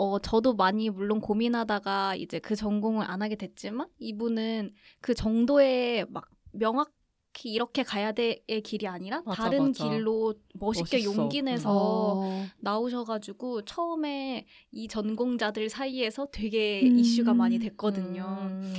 [0.00, 6.28] 어 저도 많이 물론 고민하다가 이제 그 전공을 안 하게 됐지만 이분은 그 정도의 막
[6.52, 6.92] 명확
[7.36, 9.88] 히 이렇게 가야 될의 길이 아니라 맞아, 다른 맞아.
[9.88, 11.12] 길로 멋있게 멋있어.
[11.22, 12.44] 용기 내서 어.
[12.58, 16.98] 나오셔가지고 처음에 이 전공자들 사이에서 되게 음.
[16.98, 18.24] 이슈가 많이 됐거든요.
[18.50, 18.74] 음.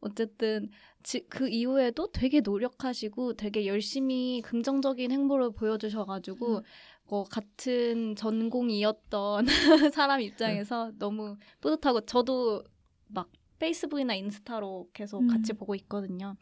[0.00, 0.70] 어쨌든
[1.02, 6.62] 지- 그 이후에도 되게 노력하시고 되게 열심히 긍정적인 행보를 보여주셔가지고
[7.08, 9.44] 어, 같은 전공이었던
[9.94, 12.64] 사람 입장에서 너무 뿌듯하고 저도
[13.08, 13.28] 막
[13.58, 15.28] 페이스북이나 인스타로 계속 음.
[15.28, 16.36] 같이 보고 있거든요.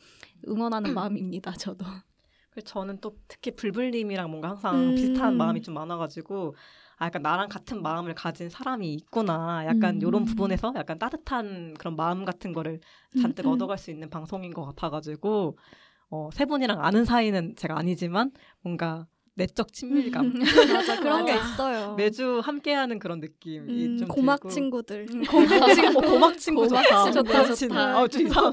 [0.47, 1.53] 응원하는 마음입니다.
[1.53, 1.85] 저도.
[2.51, 4.95] 그래서 저는 또 특히 불불님이랑 뭔가 항상 음.
[4.95, 6.55] 비슷한 마음이 좀 많아가지고
[6.99, 10.01] 아 약간 나랑 같은 마음을 가진 사람이 있구나 약간 음.
[10.03, 12.79] 이런 부분에서 약간 따뜻한 그런 마음 같은 거를
[13.21, 13.53] 잔뜩 음, 음.
[13.55, 15.57] 얻어갈 수 있는 방송인 것 같아가지고
[16.11, 20.33] 어, 세 분이랑 아는 사이는 제가 아니지만 뭔가 내적 친밀감
[20.75, 21.35] 맞아 그런 게.
[21.35, 21.95] 있어요.
[21.95, 24.49] 매주 함께하는 그런 느낌이 음, 좀 고막 들고.
[24.55, 25.07] 친구들.
[25.29, 27.55] 고막 친구 어, 고막 친구 고막 좋다 친구 좋다.
[27.55, 27.99] 좋다.
[27.99, 28.53] 아, 좀 이상한.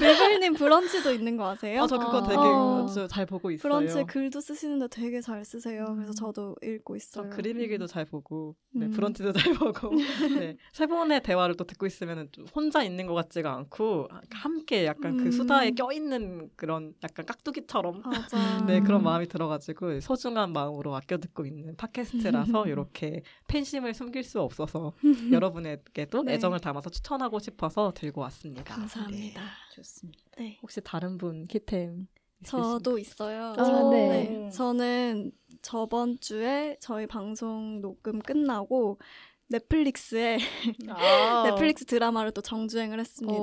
[0.00, 1.82] 리블님 브런치도 있는 거 아세요?
[1.82, 2.22] 아, 저 그거 어.
[2.22, 2.86] 되게 어.
[2.92, 3.62] 저잘 보고 있어요.
[3.62, 5.86] 브런치 글도 쓰시는데 되게 잘 쓰세요.
[5.94, 6.14] 그래서 음.
[6.14, 7.30] 저도 읽고 저 있어요.
[7.30, 8.90] 그림 일기도 잘 보고, 네, 음.
[8.92, 9.90] 브런치도 잘 보고,
[10.38, 15.16] 네, 세 분의 대화를 또 듣고 있으면 좀 혼자 있는 것 같지가 않고, 함께 약간
[15.16, 15.30] 그 음.
[15.32, 18.64] 수다에 껴 있는 그런 약간 깍두기처럼, 맞아.
[18.66, 18.84] 네, 음.
[19.00, 22.68] 그런 마음이 들어가지고, 소중한 마음으로 아껴 듣고 있는 팟캐스트라서, 음.
[22.68, 24.92] 이렇게 팬심을 숨길 수 없어서,
[25.32, 26.34] 여러분에게도 네.
[26.34, 28.62] 애정을 담아서 추천하고 싶어서 들고 왔습니다.
[28.74, 29.42] 감사합니다.
[29.74, 30.20] 좋습니다.
[30.38, 30.58] 네.
[30.62, 32.06] 혹시 다른 분 키템?
[32.44, 33.52] 저도 있어요.
[33.56, 34.48] 아, 저- 네.
[34.50, 35.30] 저는
[35.60, 38.98] 저번 주에 저희 방송 녹음 끝나고
[39.50, 40.38] 넷플릭스에
[40.88, 41.42] 아,
[41.74, 43.42] 넷플릭스 드라마를 또 정주행을 했습니다.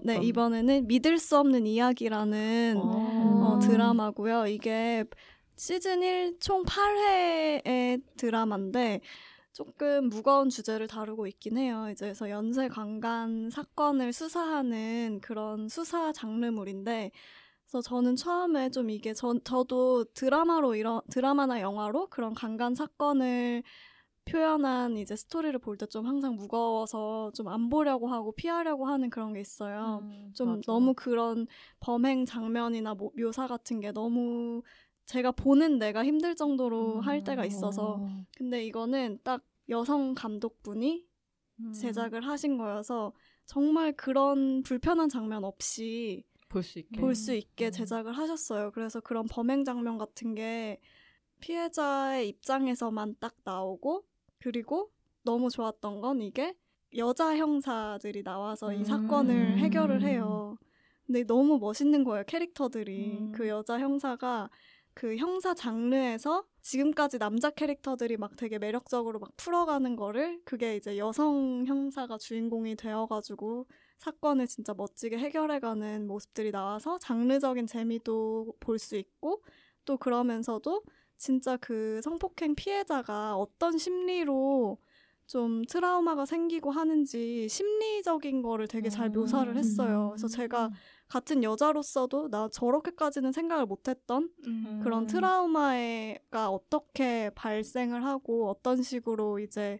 [0.04, 0.18] 네?
[0.22, 2.80] 이번에는 믿을 수 없는 이야기라는 어.
[2.82, 3.60] 어, 음.
[3.60, 4.46] 드라마고요.
[4.46, 5.04] 이게
[5.56, 9.00] 시즌 1 총 8회의 드라마인데
[9.52, 11.88] 조금 무거운 주제를 다루고 있긴 해요.
[11.92, 17.10] 이제 그래서 연쇄 강간 사건을 수사하는 그런 수사 장르물인데
[17.66, 23.62] 그래서 저는 처음에 좀 이게 전 저도 드라마로 이런 드라마나 영화로 그런 강간 사건을
[24.24, 29.32] 표현한 이제 스토리를 볼 때 좀 항상 무거워서 좀 안 보려고 하고 피하려고 하는 그런
[29.32, 30.00] 게 있어요.
[30.02, 30.60] 음, 좀 맞아.
[30.66, 31.46] 너무 그런
[31.80, 34.62] 범행 장면이나 뭐 묘사 같은 게 너무
[35.06, 38.08] 제가 보는 내가 힘들 정도로 음, 할 때가 있어서 어.
[38.36, 41.04] 근데 이거는 딱 여성 감독분이
[41.60, 41.72] 음.
[41.72, 43.12] 제작을 하신 거여서
[43.46, 47.00] 정말 그런 불편한 장면 없이 볼 수 있게.
[47.00, 47.72] 볼 수 있게 음.
[47.72, 48.70] 제작을 하셨어요.
[48.72, 50.80] 그래서 그런 범행 장면 같은 게
[51.40, 54.04] 피해자의 입장에서만 딱 나오고
[54.40, 54.90] 그리고
[55.22, 56.54] 너무 좋았던 건 이게
[56.96, 58.84] 여자 형사들이 나와서 이 음.
[58.84, 60.56] 사건을 해결을 해요.
[61.06, 63.18] 근데 너무 멋있는 거예요, 캐릭터들이.
[63.18, 63.32] 음.
[63.32, 64.50] 그 여자 형사가
[64.94, 71.64] 그 형사 장르에서 지금까지 남자 캐릭터들이 막 되게 매력적으로 막 풀어가는 거를 그게 이제 여성
[71.66, 73.66] 형사가 주인공이 되어가지고
[73.98, 79.42] 사건을 진짜 멋지게 해결해가는 모습들이 나와서 장르적인 재미도 볼 수 있고
[79.84, 80.82] 또 그러면서도
[81.20, 84.78] 진짜 그 성폭행 피해자가 어떤 심리로
[85.26, 90.08] 좀 트라우마가 생기고 하는지 심리적인 거를 되게 잘 묘사를 했어요.
[90.12, 90.70] 그래서 제가
[91.08, 94.80] 같은 여자로서도 나 저렇게까지는 생각을 못했던 음.
[94.82, 99.78] 그런 트라우마가 어떻게 발생을 하고 어떤 식으로 이제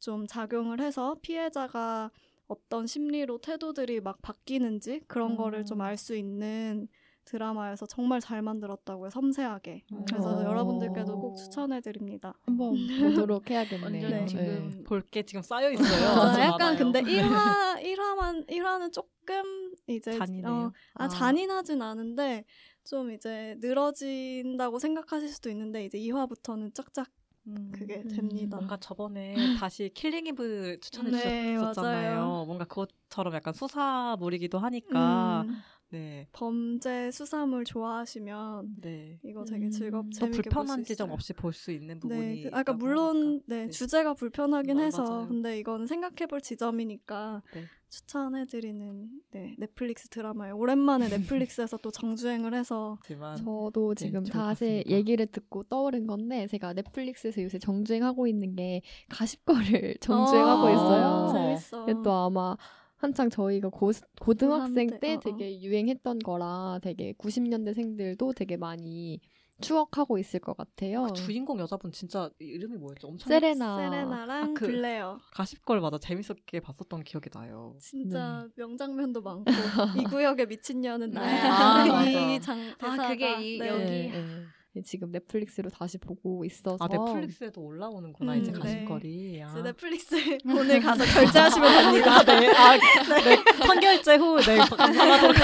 [0.00, 2.10] 좀 작용을 해서 피해자가
[2.46, 5.82] 어떤 심리로 태도들이 막 바뀌는지 그런 거를 좀 음.
[5.82, 6.88] 알수 있는
[7.28, 10.44] 드라마여서 정말 잘 만들었다고요 섬세하게 그래서 어.
[10.44, 12.74] 여러분들께도 꼭 추천해 드립니다 한번
[13.28, 14.08] 보도록 해야겠네요.
[14.08, 14.26] 네.
[14.26, 16.08] 지금 볼게 지금 쌓여 있어요.
[16.20, 16.76] 아주 약간.
[16.76, 20.50] 근데 1화 1화만 1화는 조금 이제 잔인해요.
[20.52, 21.08] 어, 아, 아.
[21.08, 22.44] 잔인하진 않은데
[22.84, 27.08] 좀 이제 늘어진다고 생각하실 수도 있는데 이제 2화부터는 쫙쫙
[27.48, 27.70] 음.
[27.74, 28.08] 그게 음.
[28.08, 28.56] 됩니다.
[28.56, 32.20] 뭔가 저번에 다시 Killing Eve 추천해 네, 주셨잖아요.
[32.20, 32.44] 맞아요.
[32.46, 35.56] 뭔가 그것처럼 약간 수사물이기도 하니까 음,
[35.90, 36.28] 네.
[36.32, 39.18] 범죄 수사물 좋아하시면 네.
[39.24, 39.70] 이거 되게 음.
[39.70, 41.10] 즐겁 더 재밌게 불편한 지점.
[41.10, 43.40] 없이 볼 수 있는 부분이 네, 그- 아까 물론.
[43.46, 43.70] 네, 네.
[43.70, 45.28] 주제가 불편하긴 마- 해서 맞아요.
[45.28, 47.64] 근데 이거는 생각해 볼 지점이니까 네.
[47.88, 50.58] 추천해 드리는 네, 넷플릭스 드라마예요.
[50.58, 51.08] 오랜만에
[51.48, 52.98] 넷플릭스에서 또 정주행을 해서
[53.36, 54.90] 저도 네, 지금 봤습니다.
[54.90, 61.32] 얘기를 듣고 떠오른 건데 제가 넷플릭스에서 요새 정주행하고 있는 게 가십거를 정주행하고 어, 있어요.
[61.32, 61.84] 재밌어.
[61.84, 62.58] 이게 또 아마
[62.98, 63.90] 한창 저희가 고,
[64.20, 65.20] 고등학생 때 어, 어.
[65.20, 69.20] 되게 유행했던 거라 되게 90년대생들도 되게 많이
[69.60, 71.02] 추억하고 있을 것 같아요.
[71.08, 73.08] 그 주인공 여자분 진짜 이름이 뭐였죠?
[73.08, 73.76] 엄청 세레나.
[73.76, 77.74] 세레나랑 아, 그- 블레어 가십걸 맞아 재밌었게 봤었던 기억이 나요.
[77.80, 78.52] 진짜 네.
[78.62, 79.44] 명장면도 많고
[80.00, 82.40] 이 구역의 미친년은 나야 아, 이.
[82.40, 83.68] 장 아, 대사가 그게 이- 네.
[83.68, 83.84] 여기.
[83.84, 84.44] 네, 네.
[84.84, 88.58] 지금 넷플릭스로 다시 보고 있어서 아 넷플릭스에도 올라오는구나 음, 이제 네.
[88.58, 89.42] 가십걸이.
[89.42, 89.62] 아.
[89.62, 90.14] 넷플릭스
[90.46, 92.22] 오늘 가서 결제하시면 됩니다.
[92.22, 92.76] 네, 아,
[93.24, 95.36] 네, 선결제 후, 네, 감사하도록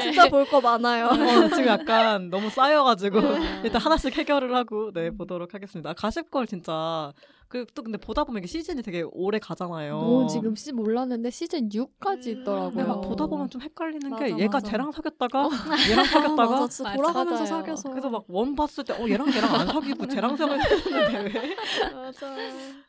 [0.00, 1.06] 진짜 볼 거 많아요.
[1.06, 3.18] 어, 지금 약간 너무 쌓여가지고
[3.64, 5.90] 일단 하나씩 해결을 하고 네 보도록 하겠습니다.
[5.90, 7.12] 아, 가십걸 진짜
[7.54, 9.96] 그또 근데 보다 보면 이게 시즌이 되게 오래 가잖아요.
[9.96, 12.40] 오, 지금 시 몰랐는데 시즌 6까지 음.
[12.40, 12.70] 있더라고요.
[12.70, 14.70] 근데 막 보다 보면 좀 헷갈리는 게 맞아, 얘가 맞아.
[14.70, 15.48] 쟤랑 사귀었다가
[15.88, 16.94] 얘랑 사귀었다가 맞아.
[16.96, 17.46] 돌아가면서 맞아요.
[17.46, 21.56] 사귀어서 그래서 막 원 봤을 때 어 얘랑 걔랑 안 사귀고 쟤랑 사귀었는데 왜?
[21.94, 22.36] 맞아.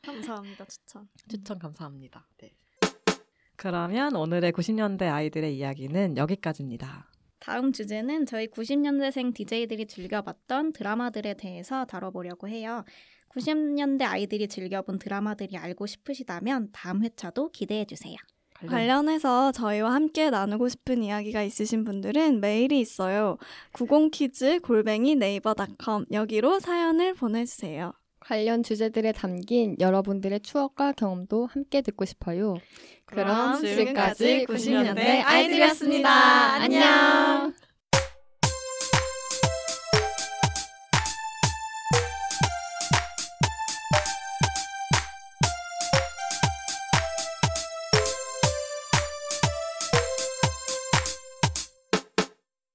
[0.01, 1.07] 감사합니다 추천.
[1.29, 2.25] 추천 감사합니다.
[2.41, 2.51] 네.
[3.57, 7.09] 그러면 오늘의 90년대 아이들의 이야기는 여기까지입니다.
[7.39, 12.83] 다음 주제는 저희 90년대생 DJ들이 즐겨봤던 드라마들에 대해서 다뤄보려고 해요.
[13.35, 18.15] 90년대 아이들이 즐겨본 드라마들이 알고 싶으시다면 다음 회차도 기대해 주세요.
[18.67, 23.37] 관련해서 저희와 함께 나누고 싶은 이야기가 있으신 분들은 메일이 있어요.
[23.73, 27.91] 90키즈 골뱅이 네이버닷컴 여기로 사연을 보내주세요.
[28.21, 32.55] 관련 주제들에 담긴 여러분들의 추억과 경험도 함께 듣고 싶어요.
[33.05, 36.09] 그럼 지금까지 90년대 아이들이었습니다.
[36.53, 37.53] 안녕.